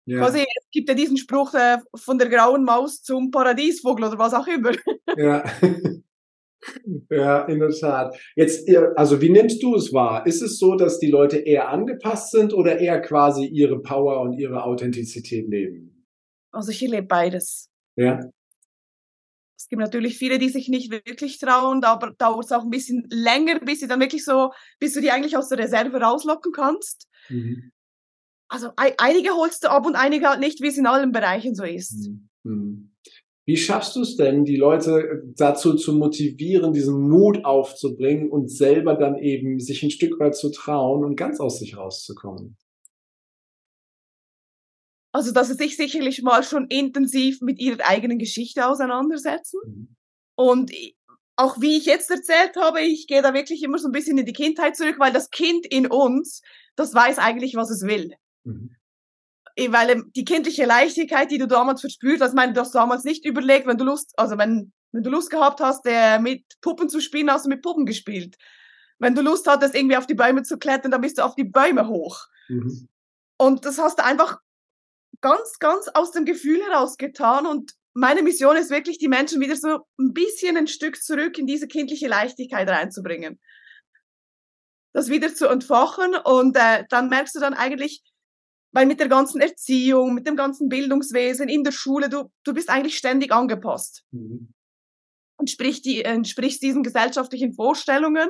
Ja. 0.04 0.18
Quasi, 0.18 0.40
es 0.40 0.70
gibt 0.70 0.90
ja 0.90 0.94
diesen 0.94 1.16
Spruch 1.16 1.54
äh, 1.54 1.78
von 1.94 2.18
der 2.18 2.28
grauen 2.28 2.64
Maus 2.64 3.02
zum 3.02 3.30
Paradiesvogel 3.30 4.04
oder 4.04 4.18
was 4.18 4.34
auch 4.34 4.46
immer. 4.46 4.72
Ja. 5.16 5.42
Ja, 7.10 7.44
in 7.44 7.60
der 7.60 7.70
Tat. 7.70 8.18
Jetzt, 8.34 8.68
also 8.96 9.20
wie 9.20 9.30
nimmst 9.30 9.62
du 9.62 9.74
es 9.74 9.92
wahr? 9.92 10.26
Ist 10.26 10.42
es 10.42 10.58
so, 10.58 10.74
dass 10.74 10.98
die 10.98 11.10
Leute 11.10 11.38
eher 11.38 11.68
angepasst 11.68 12.30
sind 12.30 12.52
oder 12.52 12.78
eher 12.78 13.00
quasi 13.00 13.46
ihre 13.46 13.80
Power 13.80 14.20
und 14.20 14.32
ihre 14.34 14.64
Authentizität 14.64 15.48
leben? 15.48 16.06
Also 16.52 16.70
ich 16.70 16.82
erlebe 16.82 17.06
beides. 17.06 17.70
Ja. 17.96 18.20
Es 19.58 19.68
gibt 19.68 19.80
natürlich 19.80 20.18
viele, 20.18 20.38
die 20.38 20.48
sich 20.48 20.68
nicht 20.68 20.90
wirklich 20.90 21.38
trauen, 21.38 21.80
da 21.80 21.96
dauert 22.18 22.44
es 22.44 22.52
auch 22.52 22.62
ein 22.62 22.70
bisschen 22.70 23.06
länger, 23.10 23.58
bis 23.60 23.80
sie 23.80 23.88
dann 23.88 24.00
wirklich 24.00 24.24
so, 24.24 24.52
bis 24.78 24.92
du 24.92 25.00
die 25.00 25.10
eigentlich 25.10 25.36
aus 25.36 25.48
der 25.48 25.58
Reserve 25.58 25.98
rauslocken 25.98 26.52
kannst. 26.52 27.08
Mhm. 27.28 27.72
Also 28.48 28.70
einige 28.76 29.30
holst 29.30 29.64
du 29.64 29.70
ab 29.70 29.86
und 29.86 29.96
einige 29.96 30.28
halt 30.28 30.40
nicht, 30.40 30.60
wie 30.60 30.68
es 30.68 30.78
in 30.78 30.86
allen 30.86 31.10
Bereichen 31.10 31.54
so 31.54 31.64
ist. 31.64 32.10
Mhm. 32.44 32.92
Wie 33.46 33.56
schaffst 33.56 33.94
du 33.94 34.00
es 34.00 34.16
denn, 34.16 34.44
die 34.44 34.56
Leute 34.56 35.22
dazu 35.36 35.74
zu 35.74 35.92
motivieren, 35.92 36.72
diesen 36.72 37.08
Mut 37.08 37.44
aufzubringen 37.44 38.28
und 38.28 38.50
selber 38.50 38.94
dann 38.94 39.18
eben 39.18 39.60
sich 39.60 39.84
ein 39.84 39.92
Stück 39.92 40.18
weit 40.18 40.34
zu 40.34 40.50
trauen 40.50 41.04
und 41.04 41.14
ganz 41.14 41.38
aus 41.38 41.60
sich 41.60 41.76
rauszukommen? 41.76 42.56
Also, 45.12 45.32
dass 45.32 45.48
sie 45.48 45.54
sich 45.54 45.76
sicherlich 45.76 46.22
mal 46.22 46.42
schon 46.42 46.66
intensiv 46.66 47.40
mit 47.40 47.60
ihrer 47.60 47.86
eigenen 47.86 48.18
Geschichte 48.18 48.66
auseinandersetzen. 48.66 49.60
Mhm. 49.64 49.96
Und 50.34 50.72
auch 51.36 51.60
wie 51.60 51.76
ich 51.76 51.86
jetzt 51.86 52.10
erzählt 52.10 52.56
habe, 52.56 52.80
ich 52.80 53.06
gehe 53.06 53.22
da 53.22 53.32
wirklich 53.32 53.62
immer 53.62 53.78
so 53.78 53.88
ein 53.88 53.92
bisschen 53.92 54.18
in 54.18 54.26
die 54.26 54.32
Kindheit 54.32 54.76
zurück, 54.76 54.96
weil 54.98 55.12
das 55.12 55.30
Kind 55.30 55.66
in 55.66 55.86
uns, 55.86 56.42
das 56.74 56.92
weiß 56.92 57.18
eigentlich, 57.18 57.54
was 57.54 57.70
es 57.70 57.82
will. 57.82 58.12
Mhm 58.42 58.76
weil 59.56 59.90
ähm, 59.90 60.12
die 60.14 60.24
kindliche 60.24 60.66
Leichtigkeit, 60.66 61.30
die 61.30 61.38
du 61.38 61.46
damals 61.46 61.80
verspürt 61.80 62.20
hast, 62.20 62.34
meine, 62.34 62.52
du 62.52 62.60
hast 62.60 62.74
damals 62.74 63.04
nicht 63.04 63.24
überlegt, 63.24 63.66
wenn 63.66 63.78
du 63.78 63.84
Lust, 63.84 64.12
also 64.16 64.36
wenn, 64.38 64.72
wenn 64.92 65.02
du 65.02 65.10
Lust 65.10 65.30
gehabt 65.30 65.60
hast, 65.60 65.86
äh, 65.86 66.18
mit 66.18 66.44
Puppen 66.60 66.88
zu 66.88 67.00
spielen, 67.00 67.30
hast 67.30 67.46
du 67.46 67.48
mit 67.48 67.62
Puppen 67.62 67.86
gespielt. 67.86 68.36
Wenn 68.98 69.14
du 69.14 69.22
Lust 69.22 69.46
hattest, 69.46 69.74
irgendwie 69.74 69.96
auf 69.96 70.06
die 70.06 70.14
Bäume 70.14 70.42
zu 70.42 70.58
klettern, 70.58 70.90
dann 70.90 71.00
bist 71.00 71.18
du 71.18 71.24
auf 71.24 71.34
die 71.34 71.44
Bäume 71.44 71.88
hoch. 71.88 72.26
Mhm. 72.48 72.88
Und 73.38 73.64
das 73.64 73.78
hast 73.78 73.98
du 73.98 74.04
einfach 74.04 74.38
ganz, 75.20 75.58
ganz 75.58 75.88
aus 75.88 76.12
dem 76.12 76.24
Gefühl 76.24 76.62
heraus 76.62 76.96
getan. 76.96 77.46
Und 77.46 77.72
meine 77.94 78.22
Mission 78.22 78.56
ist 78.56 78.70
wirklich, 78.70 78.98
die 78.98 79.08
Menschen 79.08 79.40
wieder 79.40 79.56
so 79.56 79.80
ein 79.98 80.12
bisschen 80.12 80.56
ein 80.56 80.66
Stück 80.66 81.02
zurück 81.02 81.38
in 81.38 81.46
diese 81.46 81.66
kindliche 81.66 82.08
Leichtigkeit 82.08 82.68
reinzubringen. 82.68 83.40
Das 84.92 85.08
wieder 85.08 85.34
zu 85.34 85.46
entfachen 85.46 86.14
und 86.24 86.56
äh, 86.56 86.84
dann 86.88 87.10
merkst 87.10 87.34
du 87.34 87.40
dann 87.40 87.52
eigentlich, 87.52 88.02
weil 88.76 88.84
mit 88.84 89.00
der 89.00 89.08
ganzen 89.08 89.40
Erziehung, 89.40 90.12
mit 90.12 90.26
dem 90.26 90.36
ganzen 90.36 90.68
Bildungswesen 90.68 91.48
in 91.48 91.64
der 91.64 91.72
Schule, 91.72 92.10
du, 92.10 92.30
du 92.44 92.52
bist 92.52 92.68
eigentlich 92.68 92.98
ständig 92.98 93.32
angepasst. 93.32 94.04
Mhm. 94.10 94.52
Und 95.38 95.48
sprich 95.48 95.80
die, 95.80 96.04
entsprichst 96.04 96.60
diesen 96.60 96.82
gesellschaftlichen 96.82 97.54
Vorstellungen 97.54 98.28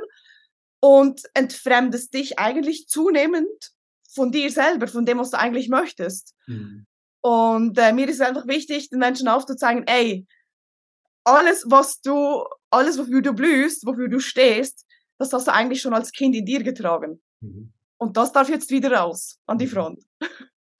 und 0.79 1.21
entfremdest 1.35 2.15
dich 2.15 2.39
eigentlich 2.39 2.87
zunehmend 2.87 3.73
von 4.09 4.31
dir 4.31 4.49
selber, 4.53 4.87
von 4.87 5.05
dem, 5.05 5.19
was 5.19 5.33
du 5.33 5.37
eigentlich 5.37 5.69
möchtest. 5.69 6.33
Mhm. 6.47 6.87
Und 7.23 7.77
äh, 7.77 7.93
mir 7.93 8.09
ist 8.09 8.21
es 8.21 8.27
einfach 8.29 8.47
wichtig, 8.47 8.89
den 8.89 9.01
Menschen 9.01 9.27
aufzuzeigen, 9.27 9.83
ey, 9.89 10.29
alles, 11.25 11.65
was 11.67 12.01
du, 12.03 12.45
alles, 12.71 12.99
wofür 12.99 13.21
du 13.21 13.33
blühst, 13.33 13.85
wofür 13.85 14.07
du 14.07 14.21
stehst, 14.21 14.87
das 15.19 15.33
hast 15.33 15.49
du 15.49 15.53
eigentlich 15.53 15.83
schon 15.83 15.93
als 15.93 16.13
Kind 16.13 16.37
in 16.37 16.47
dir 16.47 16.63
getragen. 16.63 17.21
Mhm. 17.41 17.73
Und 17.99 18.17
das 18.17 18.33
darf 18.33 18.49
jetzt 18.49 18.71
wieder 18.71 18.93
raus 18.93 19.41
an 19.47 19.59
die 19.59 19.67
mhm. 19.67 19.71
Front. 19.71 20.03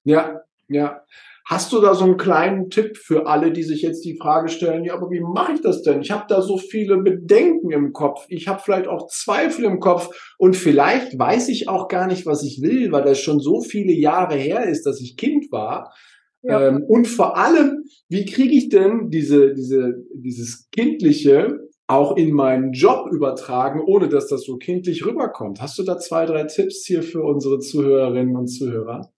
Ja, 0.05 0.41
ja. 0.69 1.03
Hast 1.49 1.73
du 1.73 1.81
da 1.81 1.95
so 1.95 2.05
einen 2.05 2.17
kleinen 2.17 2.71
Tipp 2.71 2.97
für 2.97 3.29
alle, 3.29 3.53
die 3.53 3.63
sich 3.63 3.81
jetzt 3.83 4.05
die 4.05 4.17
Frage 4.17 4.49
stellen, 4.49 4.85
ja, 4.85 4.95
aber 4.95 5.11
wie 5.11 5.21
mache 5.21 5.53
ich 5.53 5.61
das 5.61 5.83
denn? 5.83 6.01
Ich 6.01 6.11
habe 6.11 6.25
da 6.29 6.43
so 6.43 6.59
viele 6.59 6.97
Bedenken 6.99 7.71
im 7.71 7.93
Kopf. 7.93 8.27
Ich 8.29 8.49
habe 8.49 8.61
vielleicht 8.65 8.89
auch 8.89 9.07
Zweifel 9.07 9.65
im 9.65 9.79
Kopf 9.79 10.35
und 10.39 10.57
vielleicht 10.57 11.17
weiß 11.17 11.49
ich 11.49 11.69
auch 11.69 11.87
gar 11.87 12.09
nicht, 12.09 12.27
was 12.27 12.43
ich 12.43 12.63
will, 12.63 12.91
weil 12.91 13.05
das 13.05 13.21
schon 13.21 13.39
so 13.39 13.61
viele 13.61 13.93
Jahre 13.93 14.35
her 14.35 14.65
ist, 14.65 14.87
dass 14.87 15.01
ich 15.01 15.17
Kind 15.17 15.53
war. 15.53 15.95
Ja. 16.43 16.69
Ähm, 16.69 16.83
und 16.83 17.07
vor 17.07 17.37
allem, 17.37 17.85
wie 18.09 18.25
kriege 18.25 18.55
ich 18.55 18.69
denn 18.69 19.11
diese, 19.11 19.55
diese, 19.55 19.95
dieses 20.15 20.69
Kindliche 20.71 21.61
auch 21.89 22.17
in 22.17 22.33
meinen 22.33 22.73
Job 22.73 23.11
übertragen, 23.13 23.81
ohne 23.81 24.09
dass 24.09 24.29
das 24.29 24.45
so 24.45 24.57
kindlich 24.57 25.07
rüberkommt. 25.07 25.61
Hast 25.61 25.79
du 25.79 25.85
da 25.85 25.99
zwei, 25.99 26.27
drei 26.27 26.45
Tipps 26.45 26.85
hier 26.85 27.03
für 27.03 27.23
unsere 27.23 27.61
Zuhörerinnen 27.61 28.37
und 28.37 28.49
Zuhörer? 28.49 29.13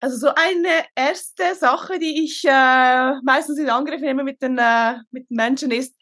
Also 0.00 0.18
so 0.18 0.28
eine 0.28 0.84
erste 0.94 1.54
Sache, 1.54 1.98
die 1.98 2.24
ich 2.24 2.44
äh, 2.44 3.14
meistens 3.22 3.58
in 3.58 3.70
Angriff 3.70 4.02
nehme 4.02 4.22
mit 4.22 4.42
den, 4.42 4.58
äh, 4.58 4.96
mit 5.10 5.30
den 5.30 5.36
Menschen 5.36 5.70
ist, 5.70 5.96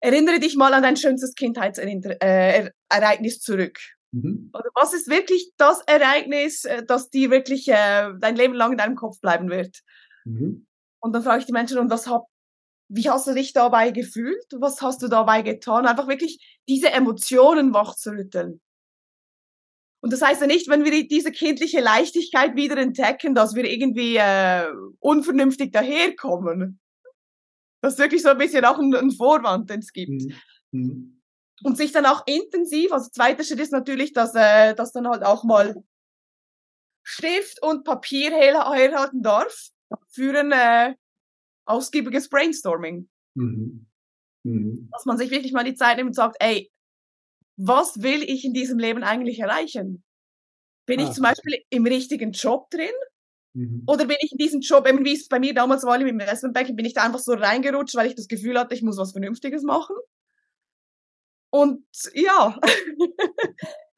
erinnere 0.00 0.38
dich 0.38 0.56
mal 0.56 0.72
an 0.72 0.82
dein 0.82 0.96
schönstes 0.96 1.34
Kindheitsereignis 1.34 2.16
äh, 2.20 3.40
zurück. 3.40 3.80
Mhm. 4.12 4.50
Oder 4.52 4.68
was 4.74 4.92
ist 4.92 5.08
wirklich 5.08 5.52
das 5.56 5.80
Ereignis, 5.86 6.64
äh, 6.64 6.84
das 6.84 7.10
dir 7.10 7.30
wirklich 7.30 7.66
äh, 7.68 8.12
dein 8.20 8.36
Leben 8.36 8.54
lang 8.54 8.72
in 8.72 8.78
deinem 8.78 8.94
Kopf 8.94 9.20
bleiben 9.20 9.50
wird? 9.50 9.80
Mhm. 10.24 10.66
Und 11.00 11.12
dann 11.12 11.24
frage 11.24 11.40
ich 11.40 11.46
die 11.46 11.52
Menschen, 11.52 11.78
und 11.78 11.90
was 11.90 12.06
hab, 12.06 12.26
wie 12.94 13.08
hast 13.08 13.26
du 13.26 13.32
dich 13.34 13.54
dabei 13.54 13.90
gefühlt? 13.90 14.44
Was 14.52 14.82
hast 14.82 15.02
du 15.02 15.08
dabei 15.08 15.40
getan? 15.40 15.86
Einfach 15.86 16.08
wirklich 16.08 16.60
diese 16.68 16.90
Emotionen 16.90 17.72
wachzurütteln. 17.72 18.60
Und 20.02 20.12
das 20.12 20.20
heißt 20.20 20.42
ja 20.42 20.46
nicht, 20.46 20.68
wenn 20.68 20.84
wir 20.84 21.08
diese 21.08 21.32
kindliche 21.32 21.80
Leichtigkeit 21.80 22.54
wieder 22.54 22.76
entdecken, 22.76 23.34
dass 23.34 23.54
wir 23.54 23.64
irgendwie 23.64 24.16
äh, 24.16 24.66
unvernünftig 24.98 25.72
daherkommen. 25.72 26.80
Das 27.80 27.94
ist 27.94 27.98
wirklich 27.98 28.22
so 28.22 28.28
ein 28.28 28.38
bisschen 28.38 28.64
auch 28.64 28.78
ein, 28.78 28.94
ein 28.94 29.10
Vorwand, 29.10 29.70
den 29.70 29.80
es 29.80 29.92
gibt. 29.92 30.10
Mhm. 30.10 30.34
mhm. 30.72 31.18
Und 31.64 31.76
sich 31.76 31.92
dann 31.92 32.06
auch 32.06 32.26
intensiv, 32.26 32.92
also 32.92 33.08
zweiter 33.10 33.44
Schritt 33.44 33.60
ist 33.60 33.70
natürlich, 33.70 34.12
dass, 34.12 34.34
äh, 34.34 34.74
dass 34.74 34.90
dann 34.90 35.06
halt 35.06 35.22
auch 35.22 35.44
mal 35.44 35.76
Stift 37.04 37.62
und 37.62 37.84
Papier 37.84 38.32
herhalten 38.32 39.22
darf 39.22 39.68
für 40.08 40.36
ein 40.36 40.50
äh, 40.50 40.96
ausgiebiges 41.64 42.28
Brainstorming. 42.28 43.08
Mhm. 43.34 43.86
Mhm. 44.44 44.88
Dass 44.92 45.04
man 45.04 45.18
sich 45.18 45.30
wirklich 45.30 45.52
mal 45.52 45.64
die 45.64 45.74
Zeit 45.74 45.96
nimmt 45.96 46.08
und 46.08 46.14
sagt, 46.14 46.36
ey, 46.40 46.70
was 47.56 48.02
will 48.02 48.22
ich 48.22 48.44
in 48.44 48.52
diesem 48.52 48.78
Leben 48.78 49.02
eigentlich 49.02 49.40
erreichen? 49.40 50.02
Bin 50.86 51.00
ah. 51.00 51.04
ich 51.04 51.10
zum 51.12 51.22
Beispiel 51.22 51.62
im 51.70 51.86
richtigen 51.86 52.32
Job 52.32 52.70
drin? 52.70 52.90
Mhm. 53.54 53.84
Oder 53.86 54.06
bin 54.06 54.16
ich 54.20 54.32
in 54.32 54.38
diesem 54.38 54.60
Job, 54.60 54.88
eben 54.88 55.04
wie 55.04 55.14
es 55.14 55.28
bei 55.28 55.38
mir 55.38 55.54
damals 55.54 55.84
war 55.84 56.00
im 56.00 56.06
Investmentbanking, 56.06 56.74
bin 56.74 56.86
ich 56.86 56.94
da 56.94 57.04
einfach 57.04 57.20
so 57.20 57.32
reingerutscht, 57.32 57.94
weil 57.94 58.08
ich 58.08 58.14
das 58.14 58.28
Gefühl 58.28 58.58
hatte, 58.58 58.74
ich 58.74 58.82
muss 58.82 58.96
was 58.96 59.12
Vernünftiges 59.12 59.62
machen? 59.62 59.96
Und 61.50 61.84
ja, 62.14 62.58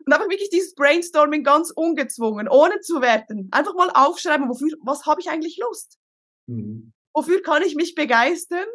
und 0.07 0.13
einfach 0.13 0.29
wirklich 0.29 0.51
dieses 0.51 0.75
Brainstorming 0.75 1.45
ganz 1.45 1.71
ungezwungen, 1.71 2.49
ohne 2.49 2.81
zu 2.81 3.01
werten. 3.01 3.49
Einfach 3.53 3.75
mal 3.75 3.91
aufschreiben, 3.95 4.49
wofür, 4.49 4.77
was 4.83 5.07
habe 5.07 5.21
ich 5.21 5.31
eigentlich 5.31 5.57
Lust? 5.59 5.99
Mhm 6.47 6.94
wofür 7.15 7.43
kann 7.43 7.63
ich 7.63 7.75
mich 7.75 7.95
begeistern? 7.95 8.67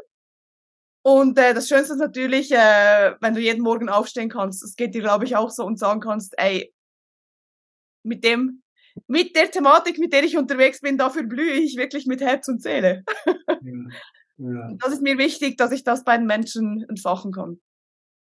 Und 1.02 1.38
äh, 1.38 1.54
das 1.54 1.68
Schönste 1.68 1.94
ist 1.94 2.00
natürlich, 2.00 2.52
äh, 2.52 3.14
wenn 3.22 3.34
du 3.34 3.40
jeden 3.40 3.64
Morgen 3.64 3.90
aufstehen 3.90 4.30
kannst. 4.30 4.64
Das 4.64 4.76
geht 4.76 4.96
dir, 4.96 5.02
glaube 5.02 5.26
ich, 5.26 5.36
auch 5.36 5.50
so 5.50 5.66
und 5.66 5.80
sagen 5.80 6.02
kannst, 6.02 6.34
ey, 6.38 6.74
mit 8.04 8.24
dem, 8.24 8.64
mit 9.08 9.36
der 9.36 9.50
Thematik, 9.50 9.98
mit 9.98 10.14
der 10.14 10.24
ich 10.24 10.38
unterwegs 10.38 10.82
bin, 10.82 10.98
dafür 10.98 11.24
blühe 11.24 11.54
ich 11.54 11.78
wirklich 11.78 12.06
mit 12.06 12.22
Herz 12.22 12.48
und 12.48 12.62
Seele. 12.62 13.04
ja, 13.26 13.34
ja. 14.38 14.74
Das 14.80 14.94
ist 14.94 15.02
mir 15.02 15.18
wichtig, 15.18 15.58
dass 15.58 15.72
ich 15.72 15.84
das 15.84 16.04
bei 16.04 16.18
den 16.18 16.26
Menschen 16.26 16.86
entfachen 16.90 17.32
kann. 17.32 17.60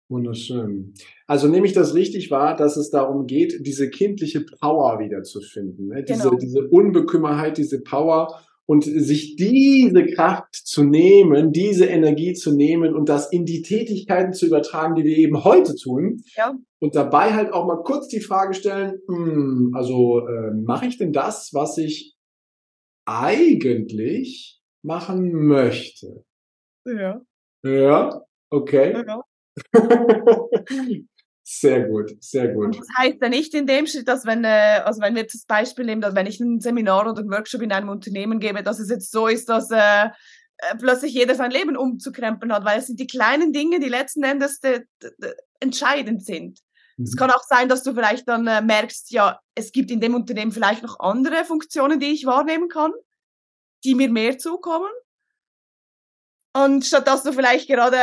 Wunderschön. 0.09 0.93
Also 1.27 1.47
nehme 1.47 1.65
ich 1.65 1.73
das 1.73 1.95
richtig 1.95 2.29
wahr, 2.29 2.55
dass 2.55 2.77
es 2.77 2.89
darum 2.91 3.25
geht, 3.25 3.65
diese 3.65 3.89
kindliche 3.89 4.41
Power 4.41 4.99
wiederzufinden. 4.99 5.87
Ne? 5.87 6.03
Diese, 6.03 6.23
genau. 6.23 6.35
diese 6.35 6.67
Unbekümmerheit, 6.67 7.57
diese 7.57 7.81
Power 7.81 8.39
und 8.65 8.83
sich 8.83 9.35
diese 9.35 10.05
Kraft 10.05 10.53
zu 10.53 10.83
nehmen, 10.83 11.51
diese 11.51 11.85
Energie 11.85 12.33
zu 12.33 12.55
nehmen 12.55 12.95
und 12.95 13.09
das 13.09 13.31
in 13.31 13.45
die 13.45 13.61
Tätigkeiten 13.61 14.33
zu 14.33 14.45
übertragen, 14.45 14.95
die 14.95 15.03
wir 15.03 15.17
eben 15.17 15.43
heute 15.43 15.75
tun. 15.75 16.21
Ja. 16.35 16.55
Und 16.79 16.95
dabei 16.95 17.33
halt 17.33 17.51
auch 17.51 17.65
mal 17.65 17.83
kurz 17.83 18.07
die 18.07 18.21
Frage 18.21 18.53
stellen, 18.53 18.99
hm, 19.07 19.71
also 19.73 20.25
äh, 20.27 20.51
mache 20.53 20.85
ich 20.85 20.97
denn 20.97 21.11
das, 21.11 21.49
was 21.53 21.77
ich 21.77 22.15
eigentlich 23.05 24.61
machen 24.81 25.33
möchte? 25.33 26.23
Ja. 26.85 27.21
Ja, 27.63 28.21
okay. 28.49 29.03
Ja. 29.05 29.23
Sehr 31.45 31.87
gut, 31.87 32.15
sehr 32.21 32.47
gut. 32.53 32.79
Das 32.79 32.87
heißt 32.97 33.17
ja 33.21 33.29
nicht 33.29 33.53
in 33.53 33.67
dem 33.67 33.85
Schritt, 33.85 34.07
dass 34.07 34.25
wenn, 34.25 34.45
äh, 34.45 34.81
also 34.85 35.01
wenn 35.01 35.13
wir 35.13 35.23
das 35.23 35.43
Beispiel 35.45 35.85
nehmen, 35.85 36.01
dass 36.01 36.15
wenn 36.15 36.25
ich 36.25 36.39
ein 36.39 36.61
Seminar 36.61 37.09
oder 37.09 37.21
ein 37.21 37.29
Workshop 37.29 37.61
in 37.61 37.73
einem 37.73 37.89
Unternehmen 37.89 38.39
gebe, 38.39 38.63
dass 38.63 38.79
es 38.79 38.89
jetzt 38.89 39.11
so 39.11 39.27
ist, 39.27 39.49
dass 39.49 39.69
äh, 39.69 40.05
äh 40.05 40.77
plötzlich 40.79 41.13
jeder 41.13 41.35
sein 41.35 41.51
Leben 41.51 41.75
umzukrempeln 41.75 42.53
hat, 42.53 42.63
weil 42.63 42.79
es 42.79 42.87
sind 42.87 42.99
die 42.99 43.07
kleinen 43.07 43.51
Dinge, 43.51 43.81
die 43.81 43.89
letzten 43.89 44.23
Endes 44.23 44.61
de, 44.61 44.85
de, 45.01 45.11
de 45.17 45.33
entscheidend 45.59 46.25
sind. 46.25 46.59
Mhm. 46.95 47.03
Es 47.03 47.17
kann 47.17 47.29
auch 47.29 47.43
sein, 47.43 47.67
dass 47.67 47.83
du 47.83 47.93
vielleicht 47.93 48.27
dann 48.29 48.47
äh, 48.47 48.61
merkst, 48.61 49.11
ja, 49.11 49.39
es 49.53 49.73
gibt 49.73 49.91
in 49.91 49.99
dem 49.99 50.15
Unternehmen 50.15 50.53
vielleicht 50.53 50.83
noch 50.83 50.99
andere 51.01 51.43
Funktionen, 51.43 51.99
die 51.99 52.13
ich 52.13 52.25
wahrnehmen 52.25 52.69
kann, 52.69 52.93
die 53.83 53.95
mir 53.95 54.09
mehr 54.09 54.37
zukommen. 54.37 54.91
Und 56.55 56.85
statt 56.85 57.07
dass 57.07 57.23
du 57.23 57.33
vielleicht 57.33 57.67
gerade, 57.67 57.97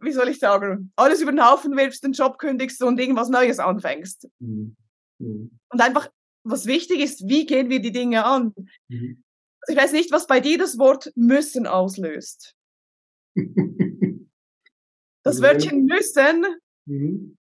wie 0.00 0.12
soll 0.12 0.28
ich 0.28 0.40
sagen, 0.40 0.92
alles 0.96 1.20
über 1.20 1.30
den 1.30 1.48
Haufen 1.48 1.76
wirfst, 1.76 2.02
den 2.02 2.12
Job 2.12 2.38
kündigst 2.38 2.82
und 2.82 2.98
irgendwas 2.98 3.28
Neues 3.28 3.60
anfängst. 3.60 4.28
Mhm. 4.40 4.76
Mhm. 5.18 5.58
Und 5.68 5.80
einfach, 5.80 6.10
was 6.42 6.66
wichtig 6.66 7.00
ist, 7.00 7.28
wie 7.28 7.46
gehen 7.46 7.70
wir 7.70 7.80
die 7.80 7.92
Dinge 7.92 8.24
an? 8.24 8.52
Mhm. 8.88 9.22
Also 9.60 9.78
ich 9.78 9.82
weiß 9.82 9.92
nicht, 9.92 10.12
was 10.12 10.26
bei 10.26 10.40
dir 10.40 10.58
das 10.58 10.76
Wort 10.78 11.12
müssen 11.14 11.66
auslöst. 11.66 12.54
das 15.22 15.36
also 15.36 15.42
Wörtchen 15.42 15.84
müssen. 15.84 16.44
Mhm. 16.86 17.38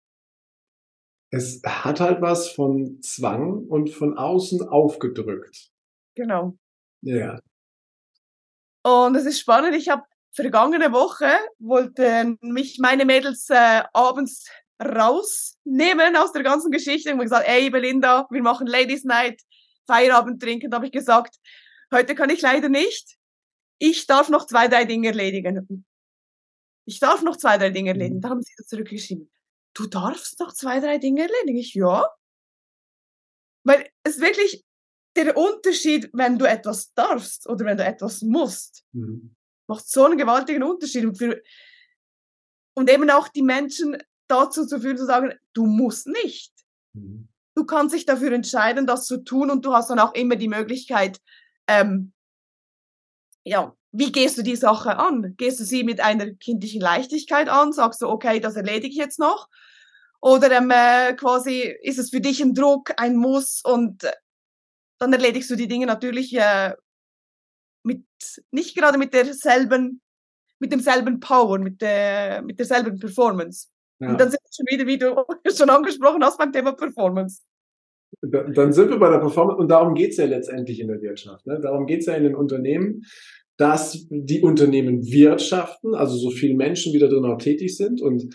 Es 1.30 1.62
hat 1.64 1.98
halt 1.98 2.20
was 2.20 2.50
von 2.50 3.00
Zwang 3.00 3.66
und 3.66 3.88
von 3.88 4.18
außen 4.18 4.68
aufgedrückt. 4.68 5.70
Genau. 6.14 6.58
Ja. 7.00 7.40
Und 8.84 9.16
es 9.16 9.24
ist 9.24 9.40
spannend, 9.40 9.74
ich 9.74 9.88
habe 9.88 10.04
vergangene 10.32 10.92
Woche 10.92 11.30
wollten 11.58 12.38
mich 12.40 12.78
meine 12.78 13.04
Mädels 13.04 13.48
äh, 13.50 13.82
abends 13.92 14.48
rausnehmen 14.82 16.16
aus 16.16 16.32
der 16.32 16.42
ganzen 16.42 16.70
Geschichte 16.70 17.12
und 17.12 17.20
gesagt, 17.20 17.46
ey 17.46 17.70
Belinda, 17.70 18.26
wir 18.30 18.42
machen 18.42 18.66
Ladies 18.66 19.04
Night, 19.04 19.40
Feierabend 19.86 20.42
trinken. 20.42 20.70
Da 20.70 20.76
habe 20.76 20.86
ich 20.86 20.92
gesagt, 20.92 21.36
heute 21.92 22.14
kann 22.14 22.30
ich 22.30 22.40
leider 22.40 22.68
nicht. 22.68 23.16
Ich 23.78 24.06
darf 24.06 24.28
noch 24.28 24.46
zwei, 24.46 24.68
drei 24.68 24.84
Dinge 24.84 25.08
erledigen. 25.08 25.84
Ich 26.84 26.98
darf 26.98 27.22
noch 27.22 27.36
zwei, 27.36 27.58
drei 27.58 27.70
Dinge 27.70 27.90
erledigen. 27.90 28.20
Da 28.20 28.30
haben 28.30 28.42
sie 28.42 28.54
zurückgeschrieben. 28.64 29.30
Du 29.74 29.86
darfst 29.86 30.40
noch 30.40 30.52
zwei, 30.52 30.80
drei 30.80 30.98
Dinge 30.98 31.22
erledigen. 31.22 31.58
Ich, 31.58 31.74
ja. 31.74 32.06
Weil 33.64 33.88
es 34.02 34.20
wirklich 34.20 34.64
der 35.14 35.36
Unterschied, 35.36 36.10
wenn 36.12 36.38
du 36.38 36.46
etwas 36.46 36.92
darfst 36.94 37.48
oder 37.48 37.64
wenn 37.66 37.76
du 37.76 37.84
etwas 37.84 38.22
musst. 38.22 38.84
Mhm 38.92 39.36
macht 39.72 39.88
so 39.88 40.04
einen 40.04 40.18
gewaltigen 40.18 40.62
Unterschied. 40.62 41.04
Und, 41.04 41.16
für, 41.16 41.42
und 42.74 42.90
eben 42.90 43.10
auch 43.10 43.28
die 43.28 43.42
Menschen 43.42 43.96
dazu 44.28 44.66
zu 44.66 44.80
führen, 44.80 44.96
zu 44.96 45.06
sagen, 45.06 45.34
du 45.52 45.66
musst 45.66 46.06
nicht. 46.06 46.52
Mhm. 46.92 47.28
Du 47.54 47.64
kannst 47.64 47.94
dich 47.94 48.06
dafür 48.06 48.32
entscheiden, 48.32 48.86
das 48.86 49.06
zu 49.06 49.18
tun 49.18 49.50
und 49.50 49.64
du 49.64 49.74
hast 49.74 49.90
dann 49.90 49.98
auch 49.98 50.14
immer 50.14 50.36
die 50.36 50.48
Möglichkeit, 50.48 51.20
ähm, 51.66 52.12
ja, 53.44 53.74
wie 53.92 54.10
gehst 54.10 54.38
du 54.38 54.42
die 54.42 54.56
Sache 54.56 54.96
an? 54.96 55.34
Gehst 55.36 55.60
du 55.60 55.64
sie 55.64 55.84
mit 55.84 56.00
einer 56.00 56.32
kindlichen 56.32 56.80
Leichtigkeit 56.80 57.48
an? 57.48 57.72
Sagst 57.72 58.00
du, 58.00 58.08
okay, 58.08 58.40
das 58.40 58.56
erledige 58.56 58.92
ich 58.92 58.96
jetzt 58.96 59.18
noch? 59.18 59.48
Oder 60.20 60.50
ähm, 60.52 60.70
äh, 60.70 61.14
quasi 61.14 61.74
ist 61.82 61.98
es 61.98 62.10
für 62.10 62.20
dich 62.20 62.40
ein 62.40 62.54
Druck, 62.54 62.92
ein 62.96 63.16
Muss 63.16 63.60
und 63.62 64.04
äh, 64.04 64.12
dann 64.98 65.12
erledigst 65.12 65.50
du 65.50 65.56
die 65.56 65.68
Dinge 65.68 65.86
natürlich 65.86 66.32
äh, 66.34 66.72
mit, 67.82 68.04
nicht 68.50 68.76
gerade 68.76 68.98
mit 68.98 69.12
derselben, 69.12 70.00
mit 70.58 70.72
demselben 70.72 71.20
Power, 71.20 71.58
mit 71.58 71.80
der, 71.80 72.42
mit 72.42 72.58
derselben 72.58 72.98
Performance. 72.98 73.68
Ja. 74.00 74.10
Und 74.10 74.20
dann 74.20 74.30
sind 74.30 74.40
wir 74.42 74.50
schon 74.52 74.66
wieder, 74.68 74.86
wie 74.86 74.98
du 74.98 75.14
schon 75.56 75.70
angesprochen 75.70 76.22
hast, 76.24 76.38
beim 76.38 76.52
Thema 76.52 76.72
Performance. 76.72 77.42
Dann 78.20 78.72
sind 78.72 78.90
wir 78.90 78.98
bei 78.98 79.10
der 79.10 79.18
Performance 79.18 79.58
und 79.58 79.68
darum 79.68 79.94
geht 79.94 80.10
es 80.10 80.18
ja 80.18 80.26
letztendlich 80.26 80.80
in 80.80 80.88
der 80.88 81.00
Wirtschaft. 81.00 81.46
Ne? 81.46 81.58
Darum 81.60 81.86
geht 81.86 82.00
es 82.00 82.06
ja 82.06 82.14
in 82.14 82.24
den 82.24 82.34
Unternehmen, 82.34 83.04
dass 83.56 84.06
die 84.10 84.42
Unternehmen 84.42 85.02
wirtschaften, 85.02 85.94
also 85.94 86.16
so 86.16 86.30
viele 86.30 86.54
Menschen 86.54 86.92
wieder 86.92 87.08
drin 87.08 87.24
auch 87.24 87.38
tätig 87.38 87.76
sind 87.76 88.00
und 88.02 88.34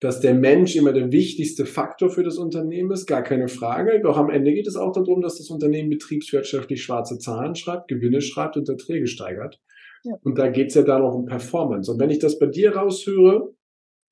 dass 0.00 0.20
der 0.20 0.34
Mensch 0.34 0.76
immer 0.76 0.92
der 0.92 1.10
wichtigste 1.10 1.64
Faktor 1.64 2.10
für 2.10 2.22
das 2.22 2.36
Unternehmen 2.36 2.90
ist, 2.90 3.06
gar 3.06 3.22
keine 3.22 3.48
Frage. 3.48 4.00
Doch 4.02 4.18
am 4.18 4.30
Ende 4.30 4.52
geht 4.52 4.66
es 4.66 4.76
auch 4.76 4.92
darum, 4.92 5.22
dass 5.22 5.38
das 5.38 5.48
Unternehmen 5.48 5.88
betriebswirtschaftlich 5.88 6.82
schwarze 6.82 7.18
Zahlen 7.18 7.54
schreibt, 7.54 7.88
Gewinne 7.88 8.20
schreibt 8.20 8.56
und 8.56 8.68
Erträge 8.68 9.06
steigert. 9.06 9.58
Ja. 10.04 10.14
Und 10.22 10.38
da 10.38 10.48
geht 10.48 10.68
es 10.68 10.74
ja 10.74 10.82
dann 10.82 11.02
auch 11.02 11.14
um 11.14 11.26
Performance. 11.26 11.90
Und 11.90 11.98
wenn 11.98 12.10
ich 12.10 12.18
das 12.18 12.38
bei 12.38 12.46
dir 12.46 12.76
raushöre, 12.76 13.54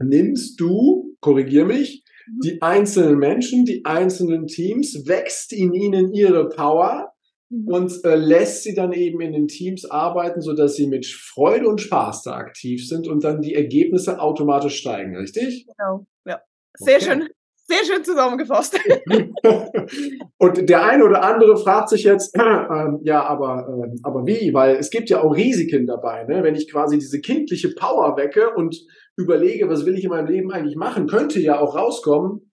nimmst 0.02 0.58
du, 0.58 1.14
korrigier 1.20 1.66
mich, 1.66 2.02
mhm. 2.26 2.40
die 2.40 2.62
einzelnen 2.62 3.18
Menschen, 3.18 3.64
die 3.64 3.84
einzelnen 3.84 4.46
Teams, 4.46 5.06
wächst 5.06 5.52
in 5.52 5.74
ihnen 5.74 6.12
ihre 6.12 6.48
Power 6.48 7.13
Mhm. 7.50 7.68
und 7.68 8.04
äh, 8.04 8.16
lässt 8.16 8.62
sie 8.62 8.74
dann 8.74 8.92
eben 8.92 9.20
in 9.20 9.32
den 9.32 9.48
Teams 9.48 9.84
arbeiten, 9.84 10.40
so 10.40 10.54
dass 10.54 10.74
sie 10.76 10.86
mit 10.86 11.06
Freude 11.06 11.68
und 11.68 11.80
Spaß 11.80 12.22
da 12.22 12.32
aktiv 12.32 12.86
sind 12.86 13.06
und 13.06 13.22
dann 13.24 13.40
die 13.40 13.54
Ergebnisse 13.54 14.20
automatisch 14.20 14.76
steigen, 14.76 15.16
richtig? 15.16 15.66
Genau, 15.66 16.06
ja. 16.26 16.40
Sehr 16.76 16.96
okay. 16.96 17.04
schön. 17.04 17.28
Sehr 17.66 17.82
schön 17.86 18.04
zusammengefasst. 18.04 18.78
und 20.38 20.68
der 20.68 20.84
eine 20.84 21.02
oder 21.02 21.22
andere 21.22 21.56
fragt 21.56 21.88
sich 21.88 22.04
jetzt, 22.04 22.36
äh, 22.36 22.42
äh, 22.42 22.98
ja, 23.04 23.24
aber, 23.24 23.66
äh, 23.68 23.96
aber 24.02 24.26
wie? 24.26 24.52
Weil 24.52 24.76
es 24.76 24.90
gibt 24.90 25.08
ja 25.08 25.22
auch 25.22 25.34
Risiken 25.34 25.86
dabei. 25.86 26.24
Ne? 26.24 26.42
Wenn 26.42 26.56
ich 26.56 26.70
quasi 26.70 26.98
diese 26.98 27.22
kindliche 27.22 27.70
Power 27.70 28.18
wecke 28.18 28.50
und 28.54 28.76
überlege, 29.16 29.66
was 29.70 29.86
will 29.86 29.96
ich 29.96 30.04
in 30.04 30.10
meinem 30.10 30.26
Leben 30.26 30.50
eigentlich 30.50 30.76
machen, 30.76 31.06
könnte 31.06 31.40
ja 31.40 31.58
auch 31.58 31.74
rauskommen, 31.74 32.52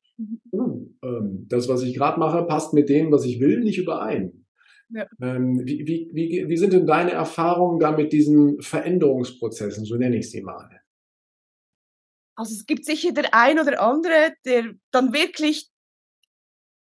uh, 0.53 0.87
das, 1.49 1.67
was 1.67 1.83
ich 1.83 1.93
gerade 1.93 2.17
mache, 2.17 2.43
passt 2.43 2.73
mit 2.73 2.87
dem, 2.87 3.11
was 3.11 3.25
ich 3.25 3.41
will, 3.41 3.59
nicht 3.59 3.79
überein. 3.79 4.40
Ja. 4.93 5.07
Ähm, 5.21 5.61
wie, 5.63 5.85
wie, 5.87 6.09
wie, 6.13 6.49
wie 6.49 6.57
sind 6.57 6.73
denn 6.73 6.85
deine 6.85 7.11
Erfahrungen 7.11 7.79
da 7.79 7.91
mit 7.91 8.11
diesen 8.11 8.61
Veränderungsprozessen, 8.61 9.85
so 9.85 9.95
nenne 9.95 10.17
ich 10.17 10.29
sie 10.29 10.41
mal? 10.41 10.69
Also 12.35 12.53
es 12.55 12.65
gibt 12.65 12.85
sicher 12.85 13.11
der 13.11 13.33
ein 13.33 13.59
oder 13.59 13.81
andere, 13.81 14.33
der 14.45 14.73
dann 14.91 15.13
wirklich 15.13 15.71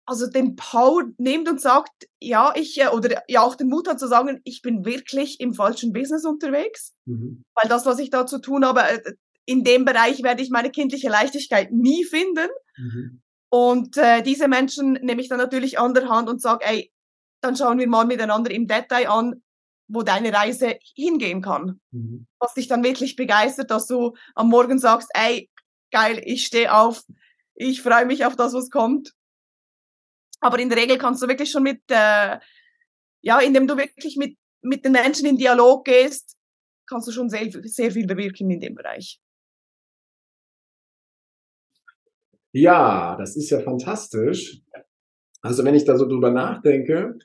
also 0.04 0.28
den 0.28 0.56
Power 0.56 1.04
nimmt 1.18 1.48
und 1.48 1.60
sagt, 1.60 2.08
ja, 2.20 2.52
ich, 2.56 2.80
äh, 2.80 2.88
oder 2.88 3.22
ja 3.28 3.42
auch 3.42 3.54
den 3.54 3.68
Mut 3.68 3.88
hat 3.88 4.00
zu 4.00 4.08
sagen, 4.08 4.40
ich 4.44 4.62
bin 4.62 4.84
wirklich 4.84 5.40
im 5.40 5.54
falschen 5.54 5.92
Business 5.92 6.24
unterwegs, 6.24 6.94
mhm. 7.06 7.44
weil 7.54 7.68
das, 7.68 7.86
was 7.86 7.98
ich 7.98 8.10
da 8.10 8.26
zu 8.26 8.40
tun 8.40 8.64
habe, 8.64 8.80
äh, 8.80 9.00
in 9.46 9.64
dem 9.64 9.84
Bereich 9.84 10.22
werde 10.22 10.42
ich 10.42 10.50
meine 10.50 10.70
kindliche 10.70 11.08
Leichtigkeit 11.08 11.72
nie 11.72 12.04
finden. 12.04 12.48
Mhm. 12.76 13.22
Und 13.48 13.96
äh, 13.96 14.22
diese 14.22 14.48
Menschen 14.48 14.92
nehme 15.02 15.20
ich 15.20 15.28
dann 15.28 15.38
natürlich 15.38 15.78
an 15.78 15.94
der 15.94 16.08
Hand 16.08 16.28
und 16.28 16.40
sage, 16.40 16.64
ey, 16.64 16.91
dann 17.42 17.56
schauen 17.56 17.78
wir 17.78 17.88
mal 17.88 18.06
miteinander 18.06 18.50
im 18.50 18.66
Detail 18.66 19.08
an, 19.08 19.42
wo 19.88 20.02
deine 20.02 20.32
Reise 20.32 20.78
hingehen 20.94 21.42
kann. 21.42 21.80
Mhm. 21.90 22.26
Was 22.38 22.54
dich 22.54 22.68
dann 22.68 22.84
wirklich 22.84 23.16
begeistert, 23.16 23.70
dass 23.70 23.86
du 23.86 24.14
am 24.34 24.48
Morgen 24.48 24.78
sagst, 24.78 25.08
ey, 25.12 25.50
geil, 25.90 26.20
ich 26.24 26.46
stehe 26.46 26.72
auf, 26.72 27.04
ich 27.54 27.82
freue 27.82 28.06
mich 28.06 28.24
auf 28.24 28.36
das, 28.36 28.54
was 28.54 28.70
kommt. 28.70 29.12
Aber 30.40 30.58
in 30.58 30.68
der 30.68 30.78
Regel 30.78 30.98
kannst 30.98 31.22
du 31.22 31.28
wirklich 31.28 31.50
schon 31.50 31.62
mit, 31.62 31.82
äh, 31.88 32.38
ja, 33.20 33.40
indem 33.40 33.66
du 33.66 33.76
wirklich 33.76 34.16
mit, 34.16 34.36
mit 34.62 34.84
den 34.84 34.92
Menschen 34.92 35.26
in 35.26 35.36
Dialog 35.36 35.84
gehst, 35.84 36.36
kannst 36.86 37.06
du 37.08 37.12
schon 37.12 37.28
sehr, 37.28 37.48
sehr 37.64 37.92
viel 37.92 38.06
bewirken 38.06 38.50
in 38.50 38.60
dem 38.60 38.74
Bereich. 38.74 39.20
Ja, 42.52 43.16
das 43.16 43.36
ist 43.36 43.50
ja 43.50 43.60
fantastisch. 43.60 44.60
Also 45.42 45.64
wenn 45.64 45.74
ich 45.74 45.84
da 45.84 45.96
so 45.96 46.06
drüber 46.08 46.30
nachdenke, 46.30 47.18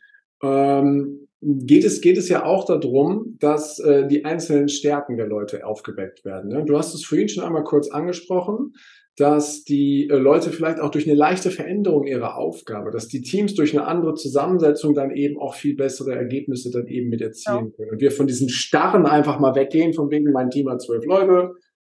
ähm, 0.44 1.28
geht 1.42 1.86
es, 1.86 2.02
geht 2.02 2.18
es 2.18 2.30
ja 2.30 2.44
auch 2.44 2.66
darum, 2.66 3.38
dass 3.40 3.80
äh, 3.80 4.08
die 4.08 4.26
einzelnen 4.26 4.70
Stärken 4.70 5.18
der 5.18 5.28
Leute 5.28 5.66
aufgeweckt 5.66 6.26
werden. 6.26 6.50
Ne? 6.50 6.66
Du 6.66 6.78
hast 6.78 6.94
es 6.94 7.06
vorhin 7.06 7.30
schon 7.30 7.44
einmal 7.44 7.64
kurz 7.64 7.90
angesprochen, 7.90 8.74
dass 9.18 9.64
die 9.64 10.08
äh, 10.10 10.18
Leute 10.18 10.52
vielleicht 10.52 10.80
auch 10.80 10.90
durch 10.90 11.08
eine 11.08 11.16
leichte 11.16 11.52
Veränderung 11.52 12.06
ihrer 12.06 12.38
Aufgabe, 12.38 12.92
dass 12.92 13.08
die 13.08 13.22
Teams 13.22 13.56
durch 13.56 13.76
eine 13.76 13.88
andere 13.88 14.14
Zusammensetzung 14.14 14.94
dann 14.94 15.12
eben 15.12 15.40
auch 15.40 15.56
viel 15.56 15.76
bessere 15.76 16.16
Ergebnisse 16.16 16.72
dann 16.72 16.88
eben 16.88 17.10
mit 17.10 17.22
erzielen 17.22 17.66
ja. 17.66 17.76
können. 17.76 17.92
Und 17.92 18.02
wir 18.02 18.12
von 18.12 18.28
diesen 18.28 18.50
Starren 18.50 19.06
einfach 19.06 19.40
mal 19.40 19.56
weggehen, 19.56 19.94
von 19.94 20.12
wegen, 20.12 20.32
mein 20.32 20.52
Team 20.52 20.70
hat 20.70 20.82
zwölf 20.82 21.06
Leute 21.06 21.54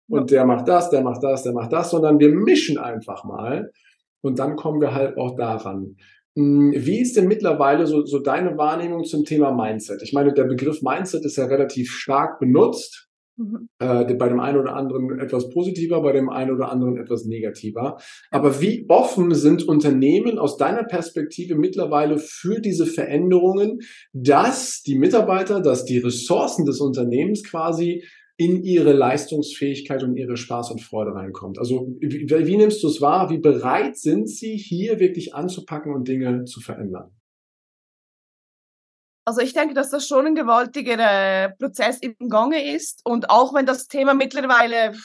und 0.08 0.30
ja. 0.30 0.38
der 0.38 0.46
macht 0.46 0.66
das, 0.66 0.90
der 0.90 1.02
macht 1.02 1.22
das, 1.22 1.42
der 1.42 1.52
macht 1.52 1.72
das, 1.72 1.90
sondern 1.90 2.18
wir 2.18 2.30
mischen 2.30 2.78
einfach 2.78 3.24
mal 3.24 3.70
und 4.22 4.38
dann 4.38 4.56
kommen 4.56 4.80
wir 4.80 4.94
halt 4.94 5.16
auch 5.16 5.36
daran. 5.36 5.96
Hm, 6.36 6.72
wie 6.76 7.00
ist 7.00 7.16
denn 7.16 7.28
mittlerweile 7.28 7.86
so, 7.86 8.04
so 8.04 8.20
deine 8.20 8.56
Wahrnehmung 8.56 9.04
zum 9.04 9.24
Thema 9.24 9.52
Mindset? 9.52 10.02
Ich 10.02 10.12
meine, 10.12 10.32
der 10.32 10.44
Begriff 10.44 10.82
Mindset 10.82 11.24
ist 11.24 11.36
ja 11.36 11.46
relativ 11.46 11.90
stark 11.90 12.38
benutzt. 12.38 13.08
Mhm. 13.36 13.68
Äh, 13.78 14.14
bei 14.14 14.28
dem 14.28 14.38
einen 14.38 14.58
oder 14.58 14.76
anderen 14.76 15.18
etwas 15.18 15.48
positiver, 15.48 16.02
bei 16.02 16.12
dem 16.12 16.28
einen 16.28 16.50
oder 16.50 16.70
anderen 16.70 16.98
etwas 16.98 17.24
negativer. 17.24 17.96
Aber 18.30 18.60
wie 18.60 18.84
offen 18.88 19.34
sind 19.34 19.66
Unternehmen 19.66 20.38
aus 20.38 20.58
deiner 20.58 20.84
Perspektive 20.84 21.54
mittlerweile 21.54 22.18
für 22.18 22.60
diese 22.60 22.86
Veränderungen, 22.86 23.78
dass 24.12 24.82
die 24.82 24.98
Mitarbeiter, 24.98 25.60
dass 25.60 25.84
die 25.84 25.98
Ressourcen 25.98 26.66
des 26.66 26.80
Unternehmens 26.80 27.42
quasi 27.42 28.04
in 28.40 28.64
ihre 28.64 28.94
Leistungsfähigkeit 28.94 30.02
und 30.02 30.16
ihre 30.16 30.38
Spaß 30.38 30.70
und 30.70 30.80
Freude 30.80 31.14
reinkommt. 31.14 31.58
Also 31.58 31.94
wie, 32.00 32.26
wie 32.26 32.56
nimmst 32.56 32.82
du 32.82 32.88
es 32.88 33.02
wahr? 33.02 33.28
Wie 33.28 33.36
bereit 33.36 33.98
sind 33.98 34.30
sie, 34.30 34.56
hier 34.56 34.98
wirklich 34.98 35.34
anzupacken 35.34 35.92
und 35.92 36.08
Dinge 36.08 36.46
zu 36.46 36.62
verändern? 36.62 37.14
Also 39.26 39.42
ich 39.42 39.52
denke, 39.52 39.74
dass 39.74 39.90
das 39.90 40.08
schon 40.08 40.26
ein 40.26 40.34
gewaltiger 40.34 40.96
äh, 40.98 41.50
Prozess 41.50 41.98
im 41.98 42.16
Gange 42.30 42.74
ist. 42.74 43.02
Und 43.04 43.28
auch 43.28 43.52
wenn 43.52 43.66
das 43.66 43.88
Thema 43.88 44.14
mittlerweile 44.14 44.96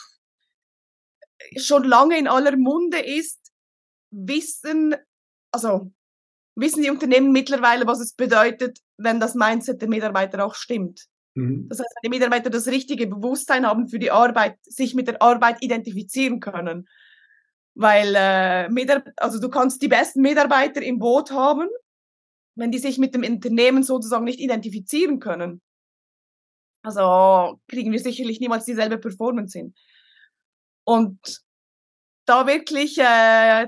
schon 1.58 1.84
lange 1.84 2.18
in 2.18 2.30
aller 2.30 2.56
Munde 2.56 3.00
ist, 3.00 3.52
wissen, 4.12 4.96
also 5.52 5.92
wissen 6.58 6.84
die 6.84 6.90
Unternehmen 6.90 7.34
mittlerweile, 7.34 7.86
was 7.86 8.00
es 8.00 8.14
bedeutet, 8.14 8.80
wenn 8.96 9.20
das 9.20 9.36
Mindset 9.36 9.82
der 9.82 9.90
Mitarbeiter 9.90 10.46
auch 10.46 10.56
stimmt. 10.56 11.10
Mhm. 11.36 11.68
Das 11.70 11.80
heißt, 11.80 11.90
wenn 12.02 12.12
die 12.12 12.18
Mitarbeiter 12.18 12.50
das 12.50 12.68
richtige 12.68 13.08
Bewusstsein 13.08 13.66
haben 13.66 13.88
für 13.88 14.00
die 14.00 14.12
Arbeit, 14.12 14.58
sich 14.64 14.96
mit 14.96 15.08
der 15.08 15.22
Arbeit 15.22 15.62
identifizieren 15.62 16.40
können. 16.40 16.88
Weil 17.76 18.16
äh, 18.16 19.12
also 19.18 19.40
du 19.40 19.50
kannst 19.50 19.82
die 19.82 19.90
besten 19.90 20.22
Mitarbeiter 20.22 20.82
im 20.82 20.98
Boot 20.98 21.32
haben, 21.32 21.68
wenn 22.56 22.72
die 22.72 22.80
sich 22.80 22.98
mit 22.98 23.14
dem 23.14 23.24
Unternehmen 23.24 23.84
sozusagen 23.84 24.24
nicht 24.24 24.40
identifizieren 24.40 25.20
können. 25.20 25.62
Also 26.84 27.60
kriegen 27.68 27.92
wir 27.92 28.00
sicherlich 28.00 28.40
niemals 28.40 28.64
dieselbe 28.64 28.98
Performance 28.98 29.58
hin. 29.58 29.76
Und 30.86 31.42
da 32.26 32.48
wirklich, 32.48 32.98
äh, 32.98 33.68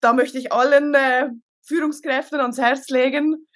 da 0.00 0.12
möchte 0.12 0.38
ich 0.38 0.52
allen 0.52 0.94
äh, 0.94 1.30
Führungskräften 1.62 2.40
ans 2.40 2.58
Herz 2.58 2.88
legen, 2.88 3.46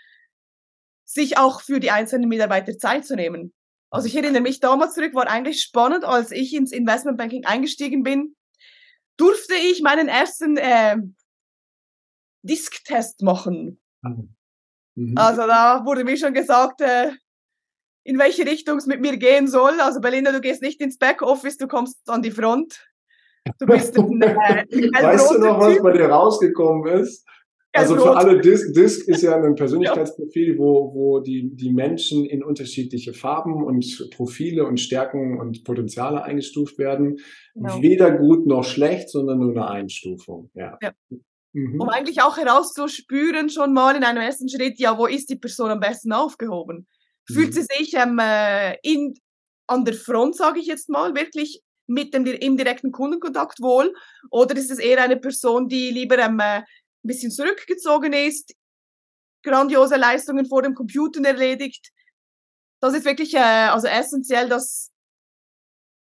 sich 1.06 1.38
auch 1.38 1.62
für 1.62 1.80
die 1.80 1.90
einzelnen 1.90 2.28
Mitarbeiter 2.28 2.76
Zeit 2.76 3.06
zu 3.06 3.16
nehmen. 3.16 3.54
Also 3.90 4.08
ich 4.08 4.16
erinnere 4.16 4.42
mich 4.42 4.60
damals 4.60 4.94
zurück, 4.94 5.14
war 5.14 5.28
eigentlich 5.28 5.62
spannend, 5.62 6.04
als 6.04 6.32
ich 6.32 6.52
ins 6.54 6.72
Investmentbanking 6.72 7.46
eingestiegen 7.46 8.02
bin, 8.02 8.36
durfte 9.16 9.54
ich 9.54 9.80
meinen 9.80 10.08
ersten 10.08 10.56
äh, 10.56 10.96
Disk-Test 12.42 13.22
machen. 13.22 13.80
Mhm. 14.02 15.14
Also 15.16 15.46
da 15.46 15.84
wurde 15.84 16.04
mir 16.04 16.16
schon 16.16 16.34
gesagt, 16.34 16.80
äh, 16.80 17.12
in 18.02 18.18
welche 18.18 18.46
Richtung 18.46 18.78
es 18.78 18.86
mit 18.86 19.00
mir 19.00 19.16
gehen 19.16 19.48
soll. 19.48 19.80
Also 19.80 20.00
Belinda, 20.00 20.32
du 20.32 20.40
gehst 20.40 20.62
nicht 20.62 20.80
ins 20.80 20.98
Backoffice, 20.98 21.56
du 21.56 21.68
kommst 21.68 22.08
an 22.08 22.22
die 22.22 22.30
Front. 22.30 22.84
Du 23.58 23.66
bist 23.66 23.96
ein, 23.96 24.22
äh, 24.22 24.66
weißt 25.02 25.30
du 25.30 25.38
noch, 25.38 25.60
was 25.60 25.80
bei 25.80 25.92
dir 25.92 26.08
rausgekommen 26.08 27.00
ist? 27.00 27.24
Also 27.76 27.96
für 27.96 28.16
alle, 28.16 28.40
Disc, 28.40 28.72
Disc 28.74 29.08
ist 29.08 29.22
ja 29.22 29.36
ein 29.36 29.54
Persönlichkeitsprofil, 29.56 30.58
wo, 30.58 30.92
wo 30.94 31.20
die, 31.20 31.54
die 31.54 31.72
Menschen 31.72 32.24
in 32.24 32.42
unterschiedliche 32.42 33.12
Farben 33.12 33.64
und 33.64 34.10
Profile 34.10 34.66
und 34.66 34.80
Stärken 34.80 35.38
und 35.38 35.64
Potenziale 35.64 36.22
eingestuft 36.22 36.78
werden. 36.78 37.18
Genau. 37.54 37.82
Weder 37.82 38.12
gut 38.12 38.46
noch 38.46 38.64
schlecht, 38.64 39.10
sondern 39.10 39.38
nur 39.38 39.52
eine 39.52 39.68
Einstufung. 39.68 40.50
Ja. 40.54 40.78
ja. 40.82 40.92
Mhm. 41.56 41.80
Um 41.80 41.88
eigentlich 41.88 42.20
auch 42.20 42.36
herauszuspüren, 42.36 43.48
schon 43.48 43.72
mal 43.72 43.96
in 43.96 44.04
einem 44.04 44.20
ersten 44.20 44.48
Schritt, 44.48 44.78
ja, 44.78 44.98
wo 44.98 45.06
ist 45.06 45.30
die 45.30 45.36
Person 45.36 45.70
am 45.70 45.80
besten 45.80 46.12
aufgehoben? 46.12 46.86
Fühlt 47.26 47.48
mhm. 47.48 47.52
sie 47.52 47.62
sich 47.62 47.94
ähm, 47.94 48.18
äh, 48.20 48.76
in, 48.82 49.14
an 49.66 49.84
der 49.84 49.94
Front, 49.94 50.36
sage 50.36 50.60
ich 50.60 50.66
jetzt 50.66 50.90
mal, 50.90 51.14
wirklich 51.14 51.62
mit 51.86 52.12
dem 52.12 52.26
im 52.26 52.56
direkten 52.56 52.92
Kundenkontakt 52.92 53.60
wohl? 53.62 53.94
Oder 54.30 54.54
ist 54.56 54.70
es 54.70 54.78
eher 54.78 55.02
eine 55.02 55.16
Person, 55.16 55.66
die 55.68 55.90
lieber 55.90 56.18
ähm, 56.18 56.40
äh, 56.40 56.62
ein 57.06 57.08
bisschen 57.08 57.30
zurückgezogen 57.30 58.12
ist, 58.12 58.54
grandiose 59.44 59.96
Leistungen 59.96 60.46
vor 60.46 60.62
dem 60.62 60.74
Computer 60.74 61.24
erledigt. 61.24 61.92
Das 62.82 62.94
ist 62.94 63.06
wirklich 63.06 63.34
äh, 63.34 63.38
also 63.38 63.86
essentiell, 63.86 64.48
dass, 64.48 64.92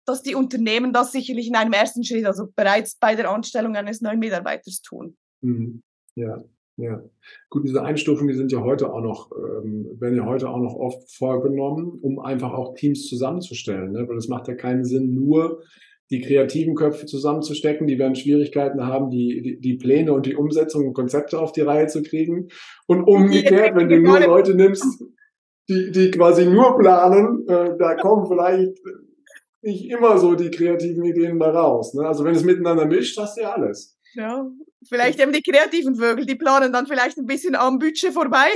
dass 0.07 0.23
die 0.23 0.35
Unternehmen 0.35 0.93
das 0.93 1.13
sicherlich 1.13 1.49
in 1.49 1.57
einem 1.57 1.73
ersten 1.73 2.05
Schritt, 2.05 2.27
also 2.27 2.49
bereits 2.55 2.97
bei 2.97 3.15
der 3.15 3.31
Anstellung 3.31 3.77
eines 3.77 4.01
neuen 4.01 4.19
Mitarbeiters 4.19 4.83
tun. 4.83 5.17
Mhm. 5.41 5.83
Ja, 6.17 6.43
ja. 6.77 7.03
Gut, 7.49 7.65
diese 7.65 7.83
Einstufungen, 7.83 8.29
die 8.29 8.37
sind 8.37 8.53
ja 8.53 8.61
heute 8.61 8.93
auch 8.93 9.01
noch, 9.01 9.31
ähm, 9.33 10.01
werden 10.01 10.17
ja 10.17 10.27
heute 10.27 10.51
auch 10.51 10.59
noch 10.59 10.75
oft 10.75 11.11
vorgenommen, 11.13 11.99
um 12.03 12.19
einfach 12.19 12.53
auch 12.53 12.75
Teams 12.75 13.07
zusammenzustellen. 13.07 13.93
Ne? 13.93 14.09
Weil 14.09 14.17
es 14.17 14.29
macht 14.29 14.49
ja 14.49 14.55
keinen 14.55 14.85
Sinn, 14.85 15.15
nur 15.15 15.63
die 16.11 16.21
kreativen 16.21 16.75
Köpfe 16.75 17.07
zusammenzustecken. 17.07 17.87
Die 17.87 17.99
werden 17.99 18.15
Schwierigkeiten 18.15 18.87
haben, 18.87 19.11
die, 19.11 19.43
die, 19.43 19.61
die 19.61 19.77
Pläne 19.77 20.13
und 20.13 20.27
die 20.27 20.37
Umsetzung 20.37 20.87
und 20.87 20.95
Konzepte 20.95 21.39
auf 21.39 21.53
die 21.53 21.61
Reihe 21.61 21.87
zu 21.87 22.03
kriegen. 22.03 22.49
Und 22.87 23.05
umgekehrt, 23.05 23.77
wenn 23.77 23.89
du 23.89 23.99
nur 24.01 24.21
Leute 24.21 24.55
nimmst, 24.55 25.03
die, 25.69 25.91
die 25.91 26.11
quasi 26.11 26.47
nur 26.47 26.79
planen, 26.79 27.47
äh, 27.47 27.77
da 27.79 27.95
kommen 27.95 28.27
vielleicht 28.27 28.79
nicht 29.61 29.91
immer 29.91 30.19
so 30.19 30.35
die 30.35 30.51
kreativen 30.51 31.05
Ideen 31.05 31.39
bei 31.39 31.51
raus. 31.51 31.93
Ne? 31.95 32.07
Also 32.07 32.25
wenn 32.25 32.35
es 32.35 32.45
miteinander 32.45 32.87
mischt, 32.87 33.19
hast 33.19 33.37
du 33.37 33.43
ja 33.43 33.53
alles. 33.53 33.99
Ja, 34.15 34.49
vielleicht 34.89 35.21
eben 35.21 35.33
die 35.33 35.43
kreativen 35.43 35.97
Vögel, 35.97 36.25
die 36.25 36.37
planen 36.37 36.73
dann 36.73 36.87
vielleicht 36.87 37.19
ein 37.19 37.27
bisschen 37.27 37.55
am 37.55 37.79
Budget 37.79 38.13
vorbei. 38.13 38.49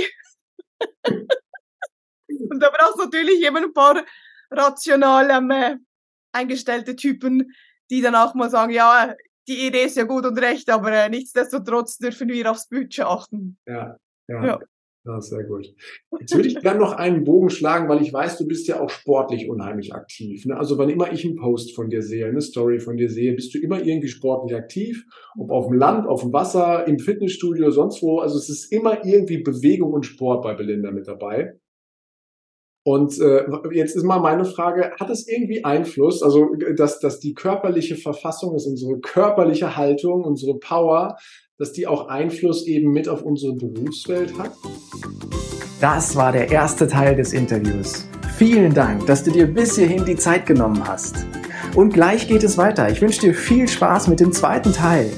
und 1.05 2.61
da 2.61 2.71
brauchst 2.71 2.99
du 2.99 3.05
natürlich 3.05 3.45
eben 3.45 3.57
ein 3.57 3.73
paar 3.75 4.03
rational 4.51 5.31
ähm, 5.31 5.85
eingestellte 6.33 6.97
Typen, 6.97 7.53
die 7.91 8.01
dann 8.01 8.15
auch 8.15 8.35
mal 8.35 8.51
sagen, 8.51 8.73
ja, 8.73 9.15
die 9.49 9.67
Idee 9.67 9.85
ist 9.85 9.97
ja 9.97 10.05
gut 10.05 10.25
und 10.25 10.39
recht, 10.39 10.71
aber 10.71 10.93
äh, 10.93 11.09
nichtsdestotrotz 11.09 11.99
dürfen 11.99 12.29
wir 12.29 12.51
aufs 12.51 12.69
Budget 12.69 13.05
achten. 13.05 13.59
Ja, 13.67 13.97
ja. 14.29 14.45
ja. 14.45 14.61
Ja, 15.05 15.21
sehr 15.21 15.43
gut. 15.43 15.67
Jetzt 16.21 16.33
würde 16.37 16.47
ich 16.47 16.61
gerne 16.61 16.79
noch 16.79 16.93
einen 16.93 17.25
Bogen 17.25 17.51
schlagen, 17.51 17.89
weil 17.89 18.01
ich 18.03 18.13
weiß, 18.13 18.39
du 18.39 18.47
bist 18.47 18.69
ja 18.69 18.81
auch 18.81 18.89
sportlich 18.89 19.51
unheimlich 19.51 19.93
aktiv. 19.93 20.47
Ne? 20.47 20.57
Also 20.57 20.79
wann 20.79 20.91
immer 20.91 21.13
ich 21.13 21.25
einen 21.25 21.35
Post 21.35 21.75
von 21.75 21.91
dir 21.91 22.03
sehe, 22.03 22.27
eine 22.27 22.41
Story 22.41 22.79
von 22.79 22.97
dir 22.97 23.09
sehe, 23.09 23.35
bist 23.35 23.53
du 23.53 23.59
immer 23.59 23.85
irgendwie 23.85 24.07
sportlich 24.07 24.57
aktiv. 24.57 25.05
Ob 25.37 25.51
auf 25.51 25.67
dem 25.67 25.77
Land, 25.77 26.07
auf 26.07 26.21
dem 26.21 26.33
Wasser, 26.33 26.87
im 26.87 27.01
Fitnessstudio, 27.01 27.73
sonst 27.73 28.01
wo. 28.01 28.21
Also 28.21 28.39
es 28.39 28.49
ist 28.49 28.71
immer 28.71 29.05
irgendwie 29.05 29.39
Bewegung 29.39 29.93
und 29.93 30.07
Sport 30.07 30.45
bei 30.45 30.55
Belinda 30.55 30.93
mit 30.93 31.09
dabei. 31.09 31.59
Und 32.85 33.19
äh, 33.21 33.45
jetzt 33.73 33.95
ist 33.95 34.03
mal 34.03 34.19
meine 34.19 34.45
Frage, 34.45 34.91
hat 34.99 35.09
es 35.09 35.29
irgendwie 35.29 35.65
Einfluss, 35.65 36.23
also 36.23 36.49
dass, 36.77 36.99
dass 36.99 37.21
die 37.21 37.33
körperliche 37.33 37.97
Verfassung 37.97 38.57
ist, 38.57 38.67
unsere 38.67 38.99
körperliche 38.99 39.77
Haltung, 39.77 40.25
unsere 40.25 40.59
Power, 40.59 41.17
dass 41.59 41.73
die 41.73 41.87
auch 41.87 42.09
Einfluss 42.09 42.67
eben 42.67 42.91
mit 42.91 43.09
auf 43.09 43.23
unsere 43.23 43.55
Berufswelt 43.55 44.37
hat? 44.37 44.51
Das 45.81 46.17
war 46.17 46.33
der 46.33 46.51
erste 46.51 46.89
Teil 46.89 47.15
des 47.15 47.33
Interviews. 47.33 48.09
Vielen 48.37 48.75
Dank, 48.75 49.07
dass 49.07 49.23
du 49.23 49.31
dir 49.31 49.47
bis 49.47 49.77
hierhin 49.77 50.05
die 50.05 50.17
Zeit 50.17 50.47
genommen 50.47 50.83
hast. 50.87 51.25
Und 51.77 51.95
gleich 51.95 52.27
geht 52.27 52.43
es 52.43 52.59
weiter. 52.59 52.91
Ich 52.91 53.01
wünsche 53.01 53.21
dir 53.21 53.35
viel 53.35 53.69
Spaß 53.69 54.09
mit 54.09 54.19
dem 54.19 54.33
zweiten 54.33 54.73
Teil. 54.73 55.11